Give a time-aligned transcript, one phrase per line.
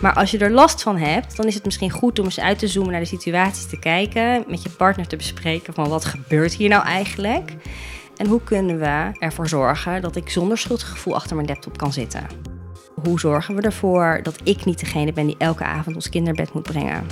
[0.00, 2.58] Maar als je er last van hebt, dan is het misschien goed om eens uit
[2.58, 6.54] te zoomen naar de situaties te kijken, met je partner te bespreken van wat gebeurt
[6.54, 7.52] hier nou eigenlijk
[8.16, 12.26] en hoe kunnen we ervoor zorgen dat ik zonder schuldgevoel achter mijn laptop kan zitten.
[13.04, 16.34] Hoe zorgen we ervoor dat ik niet degene ben die elke avond ons kind naar
[16.34, 17.06] bed moet brengen?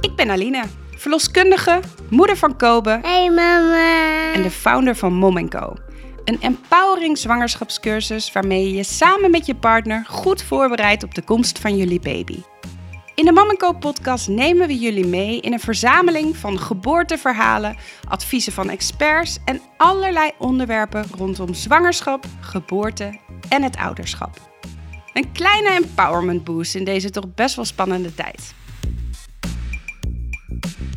[0.00, 0.64] Ik ben Aline,
[0.96, 4.32] verloskundige, moeder van Kobe Hey mama.
[4.34, 5.74] en de founder van Mom Co.
[6.26, 11.58] Een empowering zwangerschapscursus waarmee je je samen met je partner goed voorbereidt op de komst
[11.58, 12.42] van jullie baby.
[13.14, 17.76] In de Co podcast nemen we jullie mee in een verzameling van geboorteverhalen,
[18.08, 23.18] adviezen van experts en allerlei onderwerpen rondom zwangerschap, geboorte
[23.48, 24.40] en het ouderschap.
[25.12, 28.54] Een kleine empowerment boost in deze toch best wel spannende tijd.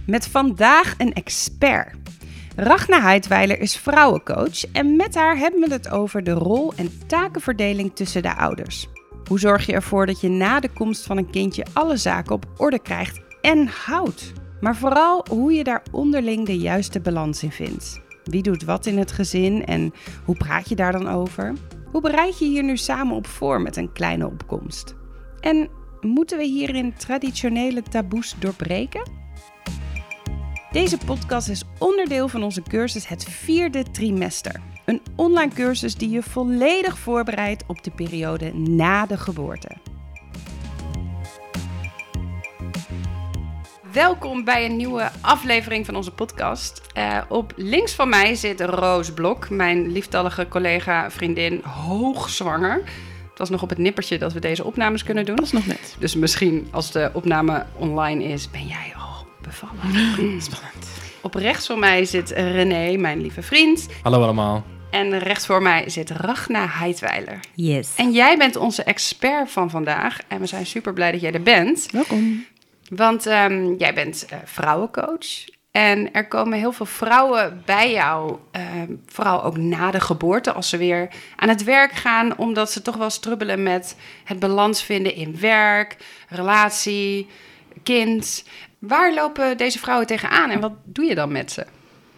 [0.05, 2.08] Met vandaag een expert.
[2.61, 7.95] Ragna Heidweiler is vrouwencoach en met haar hebben we het over de rol en takenverdeling
[7.95, 8.87] tussen de ouders.
[9.27, 12.45] Hoe zorg je ervoor dat je na de komst van een kindje alle zaken op
[12.57, 14.33] orde krijgt en houdt?
[14.61, 18.01] Maar vooral hoe je daar onderling de juiste balans in vindt.
[18.23, 19.93] Wie doet wat in het gezin en
[20.25, 21.53] hoe praat je daar dan over?
[21.91, 24.95] Hoe bereid je hier nu samen op voor met een kleine opkomst?
[25.39, 25.69] En
[26.01, 29.19] moeten we hierin traditionele taboes doorbreken?
[30.71, 34.61] Deze podcast is onderdeel van onze cursus Het Vierde Trimester.
[34.85, 39.69] Een online cursus die je volledig voorbereidt op de periode na de geboorte.
[43.91, 46.81] Welkom bij een nieuwe aflevering van onze podcast.
[46.93, 52.75] Eh, op links van mij zit Roos Blok, mijn lieftallige collega, vriendin, hoogzwanger.
[53.29, 55.35] Het was nog op het nippertje dat we deze opnames kunnen doen.
[55.35, 55.95] Dat is nog net.
[55.99, 59.08] Dus misschien als de opname online is, ben jij al
[59.49, 60.41] bevallen.
[60.41, 60.87] Spannend.
[61.21, 63.87] Op rechts voor mij zit René, mijn lieve vriend.
[64.01, 64.65] Hallo allemaal.
[64.91, 67.39] En rechts voor mij zit Ragna Heidweiler.
[67.53, 67.95] Yes.
[67.95, 70.19] En jij bent onze expert van vandaag.
[70.27, 71.87] En we zijn super blij dat jij er bent.
[71.91, 72.45] Welkom.
[72.89, 75.45] Want ehm, jij bent eh, vrouwencoach.
[75.71, 80.69] En er komen heel veel vrouwen bij jou, ehm, vooral ook na de geboorte, als
[80.69, 85.15] ze weer aan het werk gaan, omdat ze toch wel strubbelen met het balans vinden
[85.15, 85.97] in werk,
[86.29, 87.27] relatie,
[87.83, 88.43] kind.
[88.79, 91.65] Waar lopen deze vrouwen tegenaan en wat doe je dan met ze?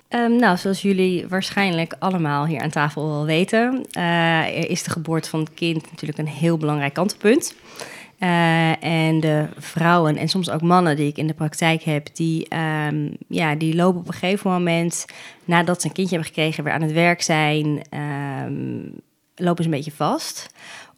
[0.08, 5.30] Ehm, nou, zoals jullie waarschijnlijk allemaal hier aan tafel wel weten, eh, is de geboorte
[5.30, 7.56] van het kind natuurlijk een heel belangrijk kantelpunt.
[8.20, 12.48] Eh, en de vrouwen en soms ook mannen die ik in de praktijk heb, die,
[12.48, 15.06] ehm, ja, die lopen op een gegeven moment,
[15.46, 18.82] nadat ze een kindje hebben gekregen, weer aan het werk zijn, ehm,
[19.36, 20.50] lopen ze een beetje vast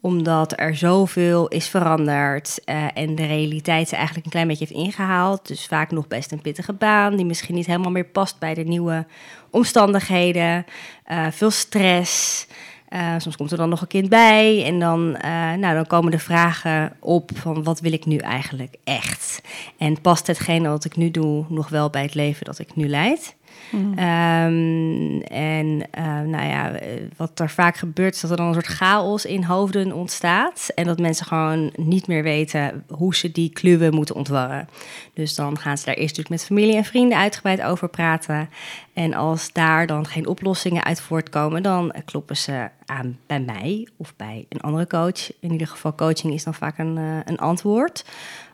[0.03, 4.80] omdat er zoveel is veranderd uh, en de realiteit ze eigenlijk een klein beetje heeft
[4.80, 5.47] ingehaald.
[5.47, 8.63] Dus vaak nog best een pittige baan, die misschien niet helemaal meer past bij de
[8.63, 9.06] nieuwe
[9.50, 10.66] omstandigheden.
[11.12, 12.47] Uh, veel stress.
[12.90, 15.12] Uh, soms komt er dan nog een kind bij en dan,
[15.59, 19.42] nou, dan komen de vragen op van wat wil ik nu eigenlijk echt?
[19.78, 22.88] En past hetgene wat ik nu doe nog wel bij het leven dat ik nu
[22.88, 23.36] leid?
[23.72, 23.91] Mm.
[23.91, 25.66] Um, en
[26.00, 26.72] uh, nou ja,
[27.18, 30.72] wat er vaak gebeurt is dat er dan een soort chaos in hoofden ontstaat.
[30.75, 34.69] En dat mensen gewoon niet meer weten hoe ze die kluwen moeten ontwarren.
[35.13, 38.50] Dus dan gaan ze daar eerst natuurlijk met familie en vrienden uitgebreid over praten.
[38.94, 44.16] En als daar dan geen oplossingen uit voortkomen, dan kloppen ze aan bij mij of
[44.16, 45.31] bij een andere coach.
[45.39, 48.05] In ieder geval, coaching is dan vaak een, uh, een antwoord.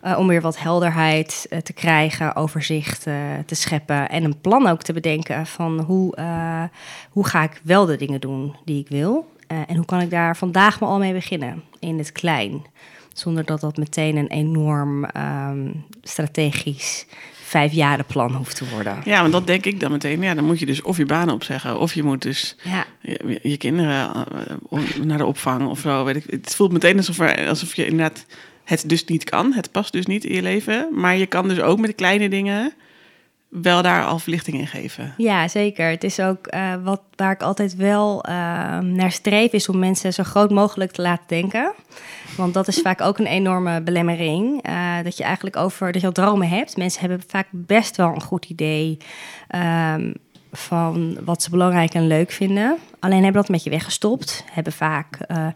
[0.03, 3.03] Uh, om weer wat helderheid uh, te krijgen, overzicht
[3.45, 6.17] te scheppen en een plan ook te bedenken van hoe,
[7.09, 9.31] hoe ga ik wel de dingen doen die ik wil.
[9.47, 12.65] en hoe kan ik daar vandaag maar al mee beginnen, in het klein.
[13.13, 17.05] Zonder dat dat meteen een enorm um, strategisch
[17.49, 19.01] vijfjarenplan hoeft te worden.
[19.05, 20.21] Ja, want dat denk ik dan meteen.
[20.21, 22.85] Ja, dan moet je dus of je baan opzeggen, of je moet dus ja.
[23.01, 24.25] je, je, kinderen
[24.71, 26.03] uh, naar de opvang of zo.
[26.03, 26.23] Weet ik.
[26.29, 28.25] Het voelt meteen alsof, er, alsof je inderdaad
[28.63, 29.53] het dus niet kan.
[29.53, 30.87] Het past dus niet in je leven.
[30.91, 32.73] Maar je kan dus ook met de kleine dingen
[33.49, 35.13] wel daar al verlichting in geven.
[35.17, 35.89] Ja, zeker.
[35.89, 38.33] Het is ook uh, wat waar ik altijd wel uh,
[38.79, 41.73] naar streef, is om mensen zo groot mogelijk te laten denken.
[42.39, 44.67] Want dat is vaak ook een enorme belemmering.
[44.67, 46.77] Uh, dat je eigenlijk over dat je al dromen hebt.
[46.77, 48.97] Mensen hebben vaak best wel een goed idee
[49.55, 50.13] um,
[50.51, 52.77] van wat ze belangrijk en leuk vinden.
[52.99, 54.43] Alleen hebben dat een beetje weggestopt.
[54.51, 55.47] Hebben vaak uh,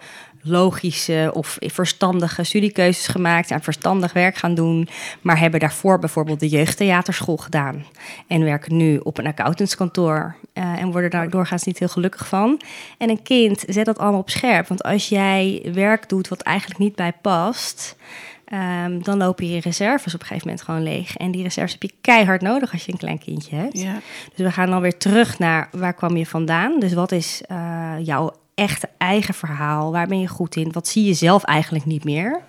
[0.44, 4.88] logische of verstandige studiekeuzes gemaakt, aan verstandig werk gaan doen,
[5.22, 7.86] maar hebben daarvoor bijvoorbeeld de jeugdtheaterschool gedaan
[8.28, 12.62] en werken nu op een accountantskantoor uh, en worden daar doorgaans niet heel gelukkig van.
[12.98, 16.80] En een kind zet dat allemaal op scherp, want als jij werk doet wat eigenlijk
[16.80, 17.96] niet bij past,
[18.54, 21.18] Um, dan lopen je reserves op een gegeven moment gewoon leeg.
[21.18, 23.80] En die reserves heb je keihard nodig als je een klein kindje hebt.
[23.80, 23.94] Ja.
[24.36, 26.80] Dus we gaan dan weer terug naar waar kwam je vandaan.
[26.80, 29.92] Dus wat is uh, jouw echte eigen verhaal.
[29.92, 30.72] Waar ben je goed in?
[30.72, 32.44] Wat zie je zelf eigenlijk niet meer?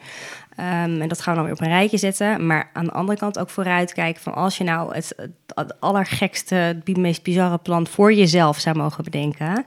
[0.57, 2.47] Ehm, en dat gaan we dan weer op een rijtje zetten.
[2.47, 5.15] Maar aan de andere kant ook vooruit kijken van als je nou het,
[5.55, 9.65] het allergekste, het meest bizarre plan voor jezelf zou mogen bedenken.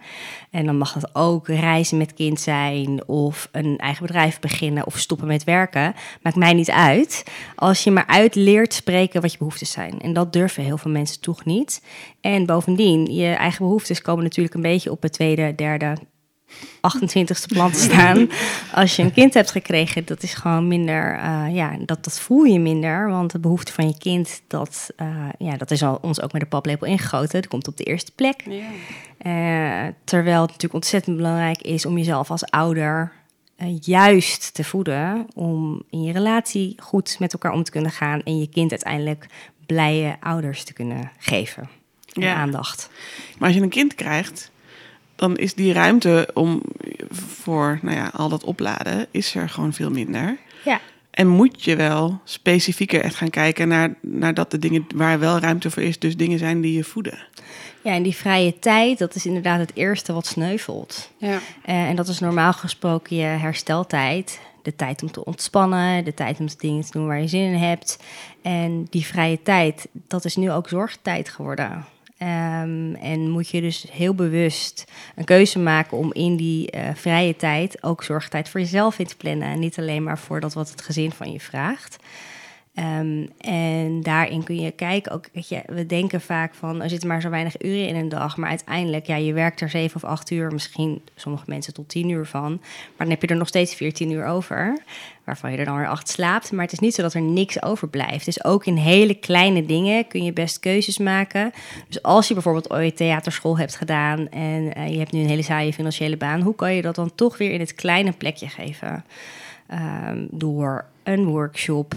[0.51, 4.97] En dan mag dat ook reizen met kind zijn of een eigen bedrijf beginnen of
[4.97, 5.93] stoppen met werken.
[6.21, 7.23] Maakt mij niet uit.
[7.55, 9.99] Als je maar uit leert spreken wat je behoeftes zijn.
[9.99, 11.83] En dat durven heel veel mensen toch niet.
[12.21, 15.97] En bovendien, je eigen behoeftes komen natuurlijk een beetje op het tweede, derde,
[16.55, 18.29] 28ste plan te staan.
[18.73, 22.43] Als je een kind hebt gekregen, dat is gewoon minder, uh, ja, dat, dat voel
[22.43, 23.09] je minder.
[23.09, 26.41] Want de behoefte van je kind, dat, uh, ja, dat is al ons ook met
[26.41, 27.41] de paplepel ingegoten.
[27.41, 28.43] Dat komt op de eerste plek.
[28.49, 28.65] Ja.
[29.21, 33.11] Uh, terwijl het natuurlijk ontzettend belangrijk is om jezelf als ouder
[33.81, 35.27] juist te voeden.
[35.33, 38.21] Om in je relatie goed met elkaar om te kunnen gaan.
[38.23, 39.27] En je kind uiteindelijk
[39.65, 41.69] blije ouders te kunnen geven.
[42.05, 42.33] Ja.
[42.33, 42.89] Aandacht.
[43.37, 44.51] Maar als je een kind krijgt,
[45.17, 46.61] dan is die ruimte om
[47.09, 50.37] voor nou ja, al dat opladen, is er gewoon veel minder.
[50.63, 50.79] Ja.
[51.11, 55.39] En moet je wel specifieker echt gaan kijken naar, naar dat de dingen waar wel
[55.39, 57.17] ruimte voor is, dus dingen zijn die je voeden.
[57.81, 61.11] Ja, en die vrije tijd, dat is inderdaad het eerste wat sneuvelt.
[61.17, 61.27] Ja.
[61.29, 64.39] Uh, en dat is normaal gesproken je hersteltijd.
[64.61, 67.53] De tijd om te ontspannen, de tijd om de dingen te doen waar je zin
[67.53, 67.99] in hebt.
[68.41, 71.85] En die vrije tijd, dat is nu ook zorgtijd geworden.
[72.21, 77.35] Um, en moet je dus heel bewust een keuze maken om in die uh, vrije
[77.35, 79.47] tijd ook zorgtijd voor jezelf in te plannen.
[79.47, 81.97] En niet alleen maar voor dat wat het gezin van je vraagt.
[82.79, 87.21] Um, en daarin kun je kijken, ook, je, we denken vaak van er zitten maar
[87.21, 88.37] zo weinig uren in een dag.
[88.37, 92.09] Maar uiteindelijk, ja, je werkt er zeven of acht uur, misschien sommige mensen tot tien
[92.09, 92.51] uur van.
[92.61, 94.77] Maar dan heb je er nog steeds veertien uur over,
[95.23, 96.51] waarvan je er dan weer acht slaapt.
[96.51, 98.25] Maar het is niet zo dat er niks overblijft.
[98.25, 101.51] Dus ook in hele kleine dingen kun je best keuzes maken.
[101.87, 105.41] Dus als je bijvoorbeeld ooit theaterschool hebt gedaan en uh, je hebt nu een hele
[105.41, 109.05] saaie financiële baan, hoe kan je dat dan toch weer in het kleine plekje geven?
[110.09, 111.93] Um, door een workshop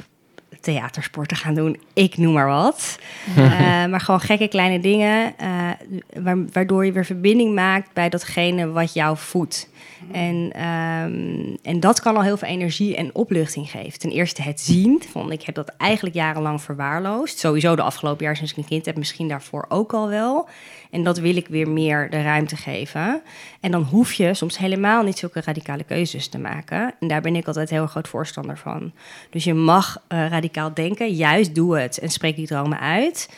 [0.60, 1.80] theatersporten gaan doen.
[1.92, 2.98] Ik noem maar wat.
[3.36, 3.46] uh,
[3.90, 9.16] maar gewoon gekke kleine dingen, uh, waardoor je weer verbinding maakt bij datgene wat jou
[9.16, 9.68] voedt.
[10.12, 13.98] En, um, en dat kan al heel veel energie en opluchting geven.
[13.98, 15.02] Ten eerste het zien.
[15.10, 17.38] Van, ik heb dat eigenlijk jarenlang verwaarloosd.
[17.38, 20.48] Sowieso de afgelopen jaar sinds ik een kind heb, misschien daarvoor ook al wel.
[20.90, 23.22] En dat wil ik weer meer de ruimte geven.
[23.60, 26.94] En dan hoef je soms helemaal niet zulke radicale keuzes te maken.
[27.00, 28.92] En daar ben ik altijd heel groot voorstander van.
[29.30, 33.28] Dus je mag uh, radicaal denken, juist doe het en spreek die dromen uit.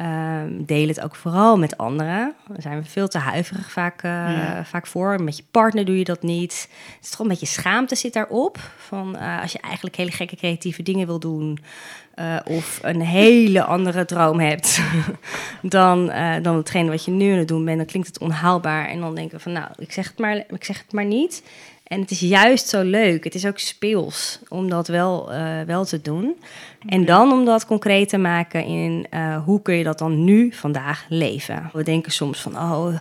[0.00, 2.34] Um, deel het ook vooral met anderen.
[2.48, 4.64] Daar zijn we veel te huiverig vaak, uh, ja.
[4.64, 5.22] vaak voor.
[5.22, 6.68] Met je partner doe je dat niet.
[6.96, 8.58] Het is toch een beetje schaamte zit daarop.
[8.76, 11.58] Van uh, als je eigenlijk hele gekke creatieve dingen wil doen.
[12.16, 14.80] Uh, of een hele andere droom hebt
[15.62, 16.06] dan,
[16.42, 17.76] dan hetgene wat je nu aan het doen bent.
[17.76, 18.88] Dan klinkt het onhaalbaar.
[18.88, 21.42] En dan denken we van nou, ik zeg het maar, ik zeg het maar niet.
[21.90, 23.24] En het is juist zo leuk.
[23.24, 26.36] Het is ook speels om dat wel, uh, wel te doen.
[26.86, 30.52] En dan om dat concreet te maken in uh, hoe kun je dat dan nu
[30.52, 31.70] vandaag leven.
[31.72, 32.94] We denken soms van, oh,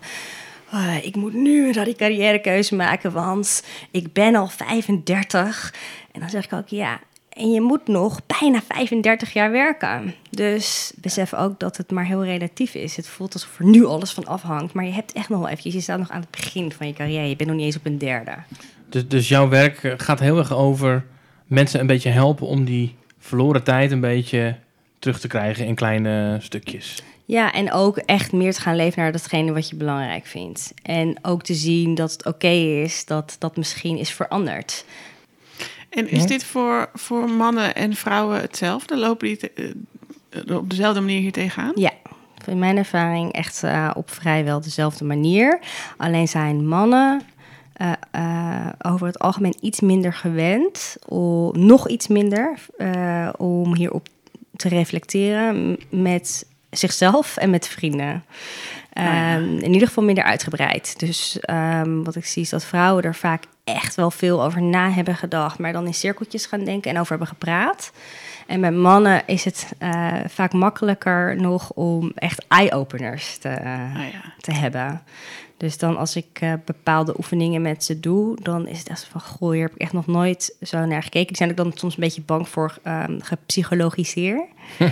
[0.73, 5.73] uh, ik moet nu een die carrièrekeuze maken, want ik ben al 35.
[6.11, 6.99] En dan zeg ik ook, ja,
[7.29, 10.15] en je moet nog bijna 35 jaar werken.
[10.29, 12.95] Dus besef ook dat het maar heel relatief is.
[12.95, 14.73] Het voelt alsof er nu alles van afhangt.
[14.73, 15.73] Maar je hebt echt nog wel eventjes.
[15.73, 17.29] Je staat nog aan het begin van je carrière.
[17.29, 18.35] Je bent nog niet eens op een derde.
[18.89, 21.05] Dus, dus jouw werk gaat heel erg over
[21.45, 24.55] mensen een beetje helpen om die verloren tijd een beetje
[24.99, 27.03] terug te krijgen in kleine stukjes.
[27.25, 30.73] Ja, en ook echt meer te gaan leven naar datgene wat je belangrijk vindt.
[30.81, 32.47] En ook te zien dat het oké
[32.83, 34.85] is dat dat misschien is veranderd.
[35.89, 38.97] En is dit voor, voor mannen en vrouwen hetzelfde?
[38.97, 39.73] Lopen die te,
[40.47, 41.71] uh, op dezelfde manier hier tegenaan?
[41.75, 41.91] Ja,
[42.45, 45.59] in mijn ervaring echt uh, op vrijwel dezelfde manier.
[45.97, 47.21] Alleen zijn mannen
[47.81, 54.07] uh, uh, over het algemeen iets minder gewend, om, nog iets minder, uh, om hierop
[54.55, 58.23] te reflecteren met zichzelf en met vrienden.
[58.93, 59.35] Oh ja.
[59.35, 60.99] um, in ieder geval minder uitgebreid.
[60.99, 64.91] Dus um, wat ik zie is dat vrouwen er vaak echt wel veel over na
[64.91, 67.91] hebben gedacht, maar dan in cirkeltjes gaan denken en over hebben gepraat.
[68.47, 73.55] En met mannen is het uh, vaak makkelijker nog om echt eye-openers te, uh,
[73.95, 74.33] oh ja.
[74.37, 75.01] te hebben.
[75.59, 79.21] Dus dan als ik uh, bepaalde oefeningen met ze doe, dan is het echt van,
[79.21, 81.27] goh, hier heb ik echt nog nooit zo naar gekeken.
[81.27, 84.45] Die zijn ik dan soms een beetje bang voor um, gepsychologiseer.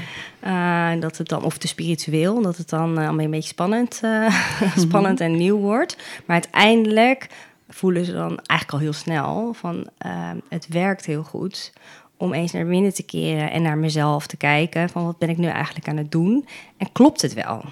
[0.44, 4.02] uh, dat het dan, of te spiritueel, dat het dan uh, allemaal een beetje spannend,
[4.88, 5.98] spannend en nieuw wordt.
[6.26, 7.28] Maar uiteindelijk
[7.70, 11.74] voelen ze dan eigenlijk al heel snel van, ehm, het werkt heel goed
[12.18, 15.38] om eens naar binnen te keren en naar mezelf te kijken van wat ben ik
[15.38, 16.48] nu eigenlijk aan het doen
[16.78, 17.64] en klopt het wel?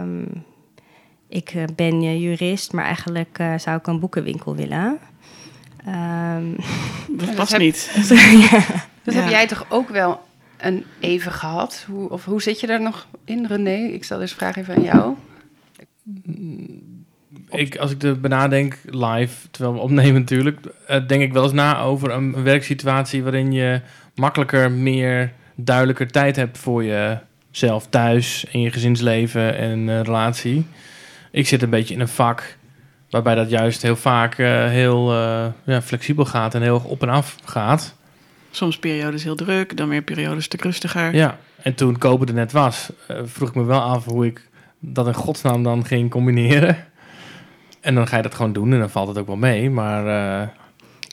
[0.00, 0.44] Um,
[1.34, 4.98] ik eh, ben eh, jurist, maar eigenlijk eh, zou ik een boekenwinkel willen.
[5.86, 6.44] Ehm,
[7.18, 7.90] Dat dat past heb- niet.
[9.04, 9.20] Dat Ja.
[9.20, 10.20] heb jij toch ook wel
[10.58, 11.84] een even gehad?
[11.90, 13.74] Hoe, of hoe zit je daar nog in, René?
[13.92, 15.14] Ik stel deze vraag even aan jou.
[17.50, 21.52] Ik, als ik er benadenk live, terwijl we opnemen natuurlijk, eh, denk ik wel eens
[21.52, 23.80] na over een, een werksituatie waarin je
[24.14, 30.66] makkelijker, meer, duidelijker tijd hebt voor jezelf thuis en je gezinsleven en eh, relatie.
[31.34, 32.56] Ik zit een beetje in een vak
[33.10, 37.08] waarbij dat juist heel vaak eh, heel eh, ja, flexibel gaat en heel op en
[37.08, 37.94] af gaat.
[38.50, 41.14] Soms periodes heel druk, dan weer periodes te rustiger.
[41.14, 44.48] Ja, en toen kopen er net was, eh, vroeg ik me wel af hoe ik
[44.78, 46.76] dat in godsnaam dan ging combineren.
[47.80, 49.70] En dan ga je dat gewoon doen en dan valt het ook wel mee.
[49.70, 50.48] Maar eh,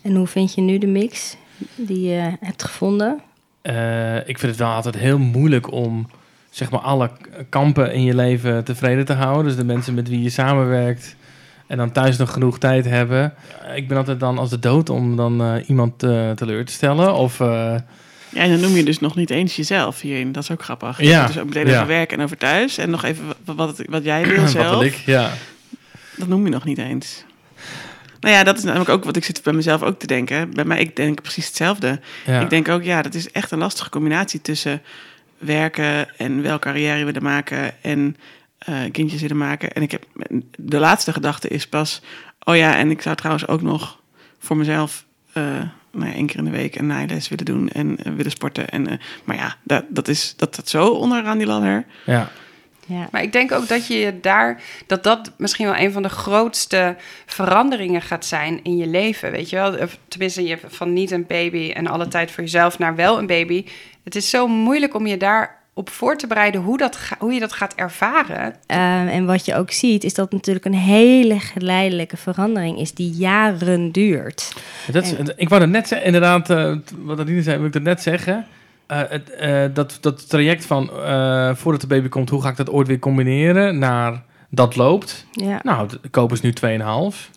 [0.04, 1.36] en hoe vind je nu de mix
[1.76, 3.22] die je hebt gevonden?
[3.62, 6.10] eh, ik vind het wel altijd heel moeilijk om
[6.52, 7.10] zeg maar alle
[7.50, 9.46] kampen in je leven tevreden te houden.
[9.46, 11.16] Dus de mensen met wie je samenwerkt
[11.68, 13.34] en dan thuis nog genoeg tijd hebben.
[13.76, 17.14] Ik ben altijd dan als de dood om dan eh, iemand eh, teleur te stellen.
[17.14, 17.76] Of eh,
[18.30, 20.32] Ja, en dan noem je dus nog niet eens jezelf hierin.
[20.32, 21.02] Dat is ook grappig.
[21.02, 21.76] Ja, Dus ook meteen ja.
[21.76, 22.78] over werk en over thuis.
[22.78, 24.70] En nog even wat, wat, wat jij wil wat zelf.
[24.70, 24.96] wil ik?
[24.96, 25.32] Ja.
[26.16, 27.24] Dat noem je nog niet eens.
[28.20, 30.54] Nou ja, dat is namelijk ook wat ik zit bij mezelf ook te denken.
[30.54, 32.00] Bij mij, ik denk precies hetzelfde.
[32.26, 32.42] Ja.
[32.42, 34.82] Ik denk ook, ja, dat is echt een lastige combinatie tussen
[35.42, 38.16] werken en welke carrière willen maken en
[38.58, 39.72] eh, kindjes willen maken.
[39.72, 40.06] En ik heb
[40.58, 42.02] de laatste gedachte is pas,
[42.44, 44.00] oh ja, en ik zou trouwens ook nog
[44.40, 47.98] voor mezelf eh nou ja, één keer in de week een naailes willen doen en
[47.98, 48.70] eh, willen sporten.
[48.70, 51.86] En, maar ja, dat, dat is dat, dat zo onderaan die ladder.
[52.06, 52.32] ja.
[52.92, 53.08] Ja.
[53.12, 56.96] Maar ik denk ook dat je daar, dat dat misschien wel een van de grootste
[57.26, 59.32] veranderingen gaat zijn in je leven.
[59.32, 59.76] Weet je wel,
[60.08, 63.66] tenminste, je van niet een baby en alle tijd voor jezelf naar wel een baby.
[64.04, 67.40] Het is zo moeilijk om je daarop voor te bereiden hoe, dat ga- hoe je
[67.40, 68.56] dat gaat ervaren.
[68.68, 72.94] Ehm, en wat je ook ziet, is dat het natuurlijk een hele geleidelijke verandering is
[72.94, 74.54] die jaren duurt.
[74.92, 77.82] Dat is, ik wou dat net zeggen, inderdaad, eh, wat Adine zei, wil ik dat
[77.82, 78.46] net zeggen.
[78.92, 82.56] Eh, het, eh, dat, dat traject van eh, voordat de baby komt, hoe ga ik
[82.58, 85.26] dat ooit weer combineren, naar dat loopt.
[85.32, 85.60] Ja.
[85.64, 87.30] Nou, de koop is nu 2,5.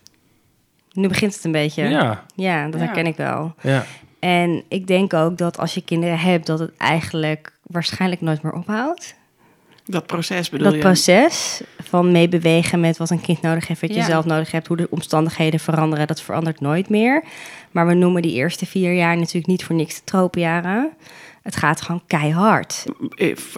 [0.92, 1.82] Nu begint het een beetje.
[1.88, 2.86] Ja, Ja, dat Ja.
[2.86, 3.54] herken ik wel.
[3.60, 3.84] ja.
[4.18, 8.52] En ik denk ook dat als je kinderen hebt, dat het eigenlijk waarschijnlijk nooit meer
[8.52, 9.14] ophoudt.
[9.86, 10.80] Dat proces bedoel dat je?
[10.80, 14.04] proces van meebewegen met wat een kind nodig heeft, wat je Ja.
[14.04, 17.24] zelf nodig hebt, hoe de omstandigheden veranderen, dat verandert nooit meer.
[17.70, 20.90] Maar we noemen die eerste vier jaar natuurlijk niet voor niks de tropenjaren.
[21.44, 22.84] Het gaat gewoon keihard.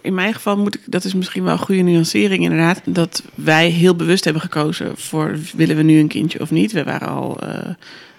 [0.02, 3.69] In mijn geval moet ik, dat is misschien wel een goede nuancering inderdaad, dat wij
[3.69, 6.73] heel bewust hebben gekozen voor willen we nu een kindje of niet.
[6.73, 7.49] We waren al eh,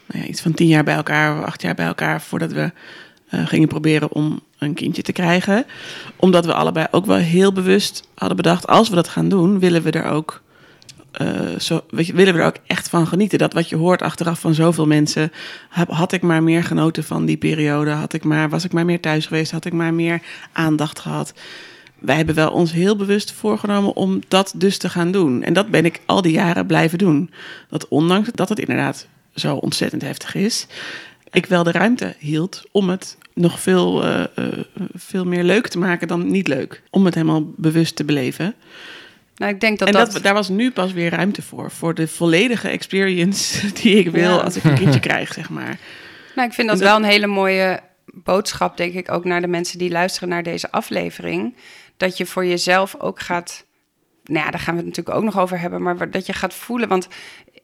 [0.06, 2.72] nou ja, iets van tien jaar bij elkaar, acht jaar bij elkaar voordat we
[3.30, 5.66] eh, gingen proberen om een kindje te krijgen.
[6.16, 9.82] Omdat we allebei ook wel heel bewust hadden bedacht, als we dat gaan doen, willen
[9.82, 10.42] we er ook
[11.18, 13.38] eh, zo, willen we er ook echt van genieten.
[13.38, 15.32] Dat wat je hoort achteraf van zoveel mensen.
[15.88, 17.90] Had ik maar meer genoten van die periode?
[17.90, 19.52] Had ik maar, was ik maar meer thuis geweest?
[19.52, 20.22] Had ik maar meer
[20.52, 21.34] aandacht gehad?
[22.00, 25.44] Wij hebben wel ons heel bewust voorgenomen om dat dus te gaan doen.
[25.44, 27.32] En dat ben ik al die jaren blijven doen.
[27.70, 30.68] Dat ondanks dat het inderdaad zo ontzettend heftig is,
[31.32, 34.60] ik wel de ruimte hield om het nog veel, eh, eh,
[34.94, 36.82] veel meer leuk te maken dan niet leuk.
[36.90, 38.56] Om het helemaal bewust te beleven
[39.38, 40.12] Nou, ik denk dat en dat...
[40.12, 41.72] dat, daar was nu pas weer ruimte voor.
[41.72, 44.38] Voor de volledige experience die ik wil Ja.
[44.38, 45.78] als ik een kindje krijg, zeg maar.
[46.36, 49.78] Nou, ik vind dat wel een hele mooie boodschap, denk ik, ook naar de mensen
[49.78, 51.56] die luisteren naar deze aflevering.
[51.98, 53.66] Dat je voor jezelf ook gaat.
[54.24, 56.54] Nou ja, daar gaan we het natuurlijk ook nog over hebben, maar dat je gaat
[56.54, 56.88] voelen.
[56.88, 57.08] Want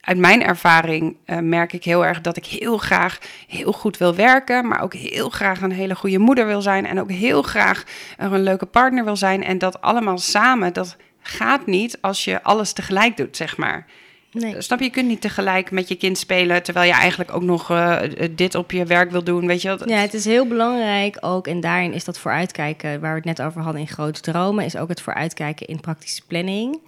[0.02, 4.16] uit mijn ervaring eh, merk ik heel erg dat ik heel graag heel goed wil
[4.16, 7.84] werken, maar ook heel graag een hele goede moeder wil zijn en ook heel graag
[8.18, 9.44] een leuke partner wil zijn.
[9.44, 13.86] En dat allemaal samen, dat gaat niet als je alles tegelijk doet, zeg maar.
[14.32, 14.62] Nee.
[14.62, 16.64] Snap je, je kunt niet tegelijk met je kind spelen...
[16.64, 18.00] terwijl je eigenlijk ook nog eh,
[18.32, 19.90] dit op je werk wil doen, weet je wel?
[19.90, 23.42] Ja, het is heel belangrijk ook, en daarin is dat vooruitkijken, waar we het net
[23.42, 26.80] over hadden in grote dromen, is ook het vooruitkijken in praktische planning.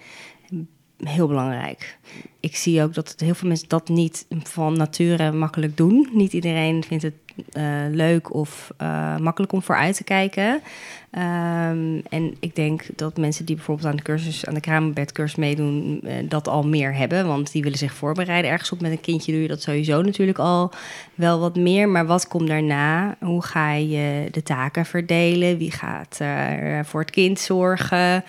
[1.04, 1.98] Heel belangrijk.
[2.40, 6.10] Ik zie ook dat heel veel mensen dat niet van nature makkelijk doen.
[6.12, 7.14] Niet iedereen vindt het
[7.54, 10.62] eh, leuk of eh, makkelijk om vooruit te kijken.
[11.16, 16.02] Ehm, en ik denk dat mensen die bijvoorbeeld aan de cursus, aan de kraambedcursus meedoen,
[16.04, 17.28] eh, dat al meer hebben.
[17.28, 18.82] Want die willen zich voorbereiden ergens op.
[18.82, 20.72] Met een kindje doe je dat sowieso natuurlijk al
[21.16, 21.90] wel wat meer.
[21.90, 23.16] Maar wat komt daarna?
[23.20, 25.58] Hoe ga je de taken verdelen?
[25.58, 28.24] Wie gaat eh, voor het kind zorgen?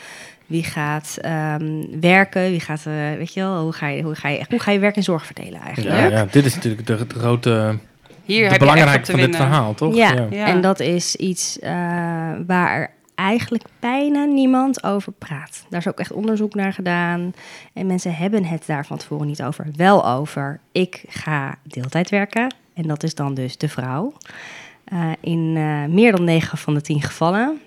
[0.47, 2.51] Wie gaat ehm, werken?
[2.51, 4.79] Wie gaat, eh, weet je wel, hoe ga je, hoe, ga je, hoe ga je
[4.79, 5.97] werk en zorg verdelen eigenlijk?
[5.97, 7.79] Ja, ja, dit is natuurlijk de, de grote Hier
[8.25, 9.95] de heb je echt op belangrijke te van dit verhaal, toch?
[9.95, 10.47] Ja, Ja.
[10.47, 11.73] en dat is iets eh,
[12.47, 15.65] waar eigenlijk bijna niemand over praat.
[15.69, 17.35] Daar is ook echt onderzoek naar gedaan.
[17.73, 19.67] En mensen hebben het daar van tevoren niet over.
[19.77, 22.55] Wel over, ik ga deeltijd werken.
[22.75, 24.13] En dat is dan dus de vrouw.
[24.93, 27.61] Uh, in uh, meer dan 9 van de 10 gevallen.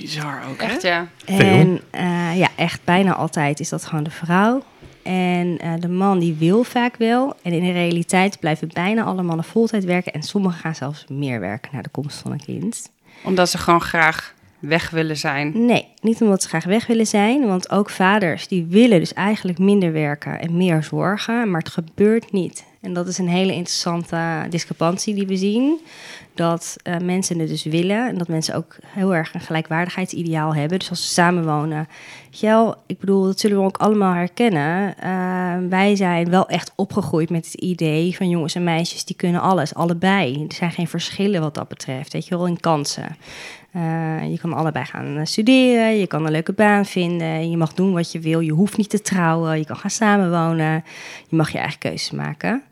[0.00, 0.88] Bizar ook, Echt, hè?
[0.88, 1.08] ja.
[1.24, 4.62] En uh, ja, echt bijna altijd is dat gewoon de vrouw.
[5.02, 7.36] En de man die wil vaak wel.
[7.42, 10.12] En in de realiteit blijven bijna alle mannen voltijd werken.
[10.12, 12.90] En sommigen gaan zelfs meer werken na de komst van een kind.
[13.24, 15.66] Omdat ze gewoon graag weg willen zijn?
[15.66, 17.46] Nee, niet omdat ze graag weg willen zijn.
[17.46, 21.50] Want ook vaders die willen dus eigenlijk minder werken en meer zorgen.
[21.50, 22.64] Maar het gebeurt niet.
[22.80, 25.80] En dat is een hele interessante discrepantie die we zien.
[26.34, 30.78] Dat uh, mensen het dus willen en dat mensen ook heel erg een gelijkwaardigheidsideaal hebben.
[30.78, 31.88] Dus als ze samenwonen.
[32.30, 34.94] Gel, ik bedoel, dat zullen we ook allemaal herkennen.
[35.04, 39.40] Uh, wij zijn wel echt opgegroeid met het idee van jongens en meisjes die kunnen
[39.40, 40.44] alles, allebei.
[40.48, 43.16] Er zijn geen verschillen wat dat betreft, weet je wel, in kansen.
[43.76, 47.92] Uh, je kan allebei gaan studeren, je kan een leuke baan vinden, je mag doen
[47.92, 50.84] wat je wil, je hoeft niet te trouwen, je kan gaan samenwonen,
[51.28, 52.62] je mag je eigen keuzes maken.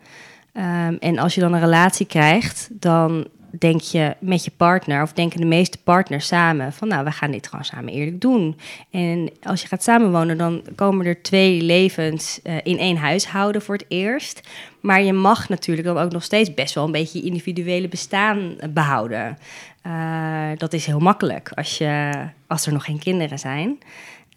[0.53, 3.27] Um, en als je dan een relatie krijgt, dan
[3.59, 7.31] denk je met je partner, of denken de meeste partners samen, van nou, we gaan
[7.31, 8.59] dit gewoon samen eerlijk doen.
[8.91, 13.75] En als je gaat samenwonen, dan komen er twee levens uh, in één huishouden voor
[13.75, 14.49] het eerst.
[14.81, 18.57] Maar je mag natuurlijk dan ook nog steeds best wel een beetje je individuele bestaan
[18.71, 19.39] behouden.
[19.87, 22.13] Uh, dat is heel makkelijk als, je,
[22.47, 23.79] als er nog geen kinderen zijn.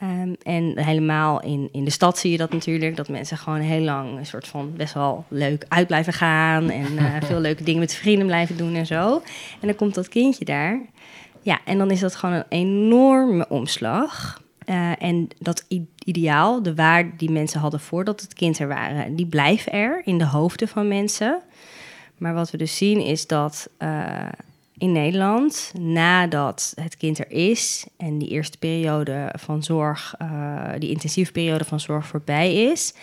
[0.04, 3.82] Um, en helemaal in, in de stad zie je dat natuurlijk, dat mensen gewoon heel
[3.82, 7.80] lang een soort van best wel leuk uit blijven gaan en uh, veel leuke dingen
[7.80, 9.22] met vrienden blijven doen en zo.
[9.62, 10.82] En dan komt dat kindje daar.
[11.42, 14.42] Ja, en dan is dat gewoon een enorme omslag.
[14.66, 15.66] Uh, en dat
[16.06, 20.18] ideaal, de waarde die mensen hadden voordat het kind er waren, die blijft er in
[20.18, 21.42] de hoofden van mensen.
[22.18, 24.28] Maar wat we dus zien is dat uh,
[24.78, 30.90] in Nederland, nadat het kind er is en die eerste periode van zorg, uh, die
[30.90, 32.94] intensieve periode van zorg voorbij is,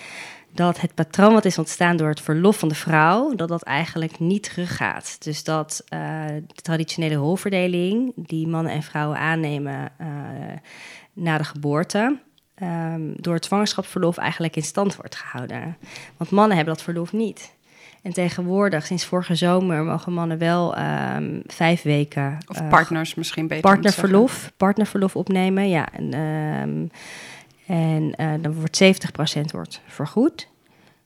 [0.55, 4.19] dat het patroon wat is ontstaan door het verlof van de vrouw, dat dat eigenlijk
[4.19, 5.25] niet teruggaat.
[5.25, 10.07] Dus dat uh, de traditionele rolverdeling die mannen en vrouwen aannemen uh,
[11.13, 12.19] na de geboorte,
[12.63, 15.77] um, door het zwangerschapsverlof eigenlijk in stand wordt gehouden.
[16.17, 17.55] Want mannen hebben dat verlof niet.
[18.03, 22.39] En tegenwoordig, sinds vorige zomer, mogen mannen wel um, vijf weken.
[22.49, 23.63] Of uh, partners misschien beter.
[23.63, 25.69] Partnerverlof, partnerverlof opnemen.
[25.69, 26.91] Ja, en, um,
[27.67, 30.49] en uh, dan wordt 70% wordt vergoed.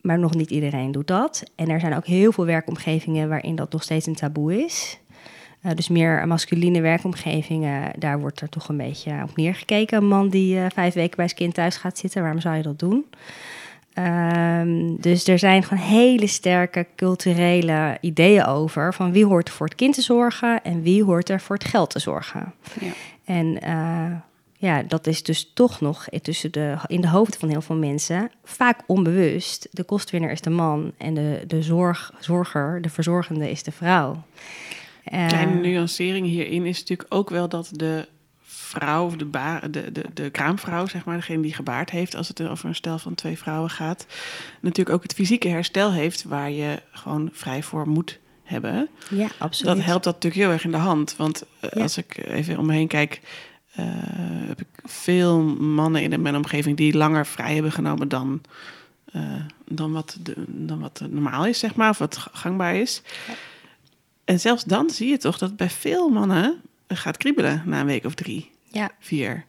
[0.00, 1.42] Maar nog niet iedereen doet dat.
[1.54, 4.98] En er zijn ook heel veel werkomgevingen waarin dat nog steeds een taboe is.
[5.62, 9.98] Uh, dus meer masculine werkomgevingen, daar wordt er toch een beetje op neergekeken.
[9.98, 12.78] Een man die vijf weken bij zijn kind thuis gaat zitten, waarom zou je dat
[12.78, 13.04] doen?
[13.98, 19.66] Um, dus er zijn gewoon hele sterke culturele ideeën over van wie hoort er voor
[19.66, 22.54] het kind te zorgen en wie hoort er voor het geld te zorgen.
[22.80, 22.90] Ja.
[23.24, 24.16] En uh,
[24.56, 28.30] ja, dat is dus toch nog tussen de, in de hoofden van heel veel mensen
[28.44, 29.68] vaak onbewust.
[29.70, 34.22] De kostwinner is de man en de, de zorg, zorger, de verzorgende is de vrouw.
[35.12, 38.09] Uh, Kleine nuancering hierin is natuurlijk ook wel dat de
[38.66, 42.42] vrouw, de, ba de, de, de kraamvrouw, zeg maar, degene die gebaard heeft, als het
[42.42, 44.07] over een stel van twee vrouwen gaat,
[44.61, 48.88] natuurlijk ook het fysieke herstel heeft waar je gewoon vrij voor moet hebben.
[49.11, 49.76] Ja, absoluut.
[49.76, 51.16] Dat helpt dat natuurlijk heel erg in de hand.
[51.16, 51.83] Want uh, ja.
[51.83, 53.20] als ik even om me heen kijk,
[53.79, 53.85] uh,
[54.48, 58.40] heb ik veel mannen in mijn omgeving die langer vrij hebben genomen dan,
[59.12, 59.22] uh,
[59.68, 63.02] dan, wat, de, dan wat normaal is, zeg maar, of wat gangbaar is.
[63.26, 63.35] Ja.
[64.24, 68.05] En zelfs dan zie je toch dat bij veel mannen gaat kriebelen na een week
[68.05, 68.90] of drie, ja.
[68.98, 69.44] vier.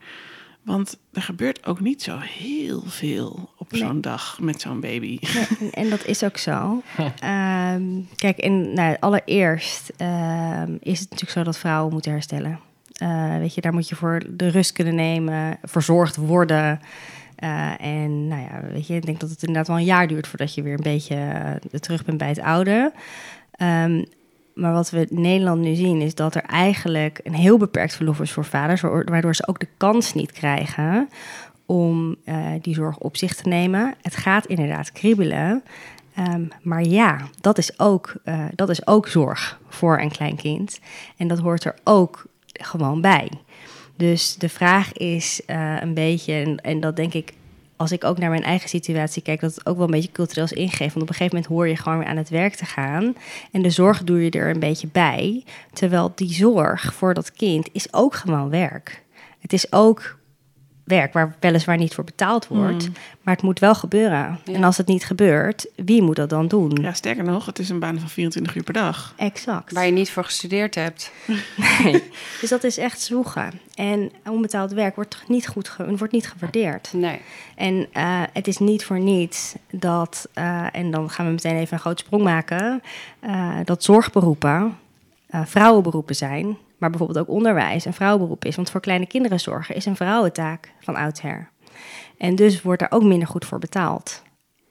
[0.64, 3.82] Want er gebeurt ook niet zo heel veel op nee.
[3.82, 5.20] zo'n dag met zo'n baby.
[5.60, 6.84] Nee, en dat is ook zo.
[7.24, 12.60] um, kijk, en, nou, allereerst um, is het natuurlijk zo dat vrouwen moeten herstellen.
[13.02, 16.80] Uh, weet je, daar moet je voor de rust kunnen nemen, verzorgd worden.
[17.44, 20.28] Uh, en nou ja, weet je, ik denk dat het inderdaad wel een jaar duurt
[20.28, 22.92] voordat je weer een beetje uh, terug bent bij het oude.
[23.62, 24.06] Um,
[24.58, 28.20] maar wat we in Nederland nu zien is dat er eigenlijk een heel beperkt verlof
[28.20, 31.10] is voor vaders, waardoor ze ook de kans niet krijgen
[31.66, 33.94] om uh, die zorg op zich te nemen.
[34.02, 35.64] Het gaat inderdaad kriebelen.
[36.20, 40.80] Um, maar ja, dat is, ook, uh, dat is ook zorg voor een klein kind.
[41.18, 43.30] En dat hoort er ook gewoon bij.
[43.96, 47.34] Dus de vraag is uh, een beetje, en dat denk ik
[47.78, 50.44] als ik ook naar mijn eigen situatie kijk, dat het ook wel een beetje cultureel
[50.44, 50.94] is ingegeven.
[50.94, 53.16] Want op een gegeven moment hoor je gewoon weer aan het werk te gaan.
[53.52, 55.44] En de zorg doe je er een beetje bij.
[55.74, 59.04] Terwijl die zorg voor dat kind is ook gewoon werk.
[59.40, 60.18] Het is ook
[60.88, 62.84] werk waar weliswaar niet voor betaald wordt.
[62.84, 62.94] Hmm.
[63.22, 64.40] Maar het moet wel gebeuren.
[64.46, 64.54] Ja.
[64.54, 66.78] En als het niet gebeurt, wie moet dat dan doen?
[66.82, 69.14] Ja, sterker nog, het is een baan van 24 uur per dag.
[69.18, 69.72] Exact.
[69.74, 71.12] Waar je niet voor gestudeerd hebt.
[71.84, 72.04] Nee.
[72.42, 73.52] Dus dat is echt zwoegen.
[73.76, 76.90] En onbetaald werk wordt toch niet goed ge- wordt niet gewaardeerd.
[76.94, 77.20] Nee.
[77.56, 81.74] En eh, het is niet voor niets dat, eh, en dan gaan we meteen even
[81.74, 82.82] een grote sprong maken,
[83.20, 84.78] eh, dat zorgberoepen
[85.28, 88.56] eh, vrouwenberoepen zijn, maar bijvoorbeeld ook onderwijs een vrouwenberoep is.
[88.56, 91.50] Want voor kleine kinderen zorgen is een vrouwentaak van oudsher.
[92.18, 94.24] En dus wordt er ook minder goed voor betaald.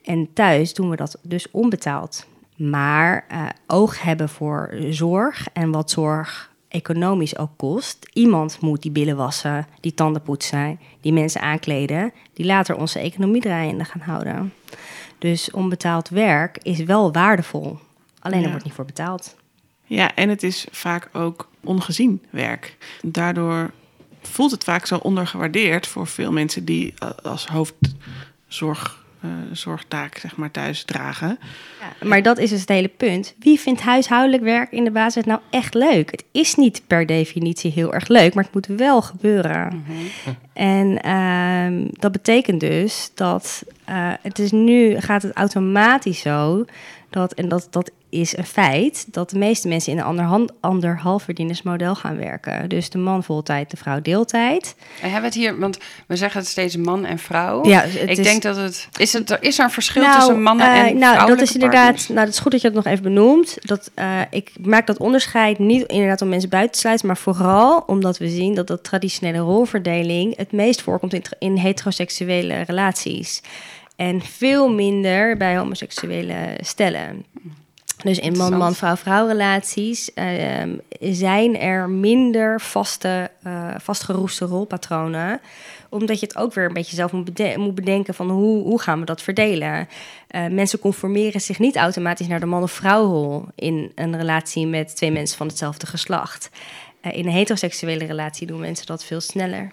[0.05, 2.27] En thuis doen we dat dus onbetaald.
[2.57, 8.11] Maar eh, oog hebben voor zorg en wat zorg economisch ook kost.
[8.13, 13.41] Iemand moet die billen wassen, die tanden poetsen, die mensen aankleden, die later onze economie
[13.41, 14.53] draaiende gaan houden.
[15.19, 17.79] Dus onbetaald werk is wel waardevol.
[18.19, 19.37] Alleen er wordt niet voor betaald.
[19.87, 22.77] Ja, en het is vaak ook ongezien werk.
[23.03, 23.71] Daardoor
[24.23, 30.37] voelt het vaak zo ondergewaardeerd voor veel mensen die eh, als hoofdzorg, eh, zorgtaak zeg
[30.37, 31.39] maar, thuis dragen.
[31.81, 33.35] Ja, maar dat is dus het hele punt.
[33.39, 36.11] Wie vindt huishoudelijk werk in de basis nou echt leuk?
[36.11, 39.85] Het is niet per definitie heel erg leuk, maar het moet wel gebeuren.
[40.53, 46.65] En ehm, dat betekent dus dat eh, het is nu gaat het automatisch zo
[47.11, 51.95] dat, en dat, dat is een feit, dat de meeste mensen in een anderhan- anderhalfverdienersmodel
[51.95, 52.69] gaan werken.
[52.69, 54.75] Dus de man voltijd, de vrouw deeltijd.
[54.79, 57.65] En hebben we het hier, want we zeggen het steeds man en vrouw.
[57.67, 58.89] Ja, ik is- denk dat het.
[58.99, 61.55] Is, het, is er een verschil Nou, tussen mannen eh, en Nou, vrouwelijke dat is
[61.55, 61.83] inderdaad.
[61.85, 62.09] partners?
[62.09, 63.57] Nou, dat is goed dat je dat nog even benoemt.
[63.61, 67.83] Dat, eh, ik maak dat onderscheid niet inderdaad om mensen buiten te sluiten, maar vooral
[67.87, 73.41] omdat we zien dat dat traditionele rolverdeling het meest voorkomt in, in heteroseksuele relaties.
[73.97, 77.25] En veel minder bij homoseksuele stellen.
[78.03, 85.41] Dus in man-man, vrouw-vrouw relaties ehm, zijn er minder vaste, eh, vastgeroeste rolpatronen.
[85.89, 88.81] Omdat je het ook weer een beetje zelf moet, bede- moet bedenken van hoe, hoe
[88.81, 89.89] gaan we dat verdelen.
[90.29, 94.97] Eh, mensen conformeren zich niet automatisch naar de man- of vrouwrol in een relatie met
[94.97, 96.51] twee mensen van hetzelfde geslacht.
[97.01, 99.73] Eh, in een heteroseksuele relatie doen mensen dat veel sneller.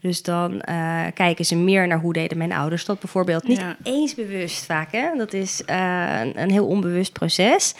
[0.00, 3.48] Dus dan eh, kijken ze meer naar hoe deden mijn ouders dat bijvoorbeeld.
[3.48, 3.76] Niet Ja.
[3.82, 5.08] eens bewust vaak, hè?
[5.16, 7.74] Dat is eh, een, een heel onbewust proces.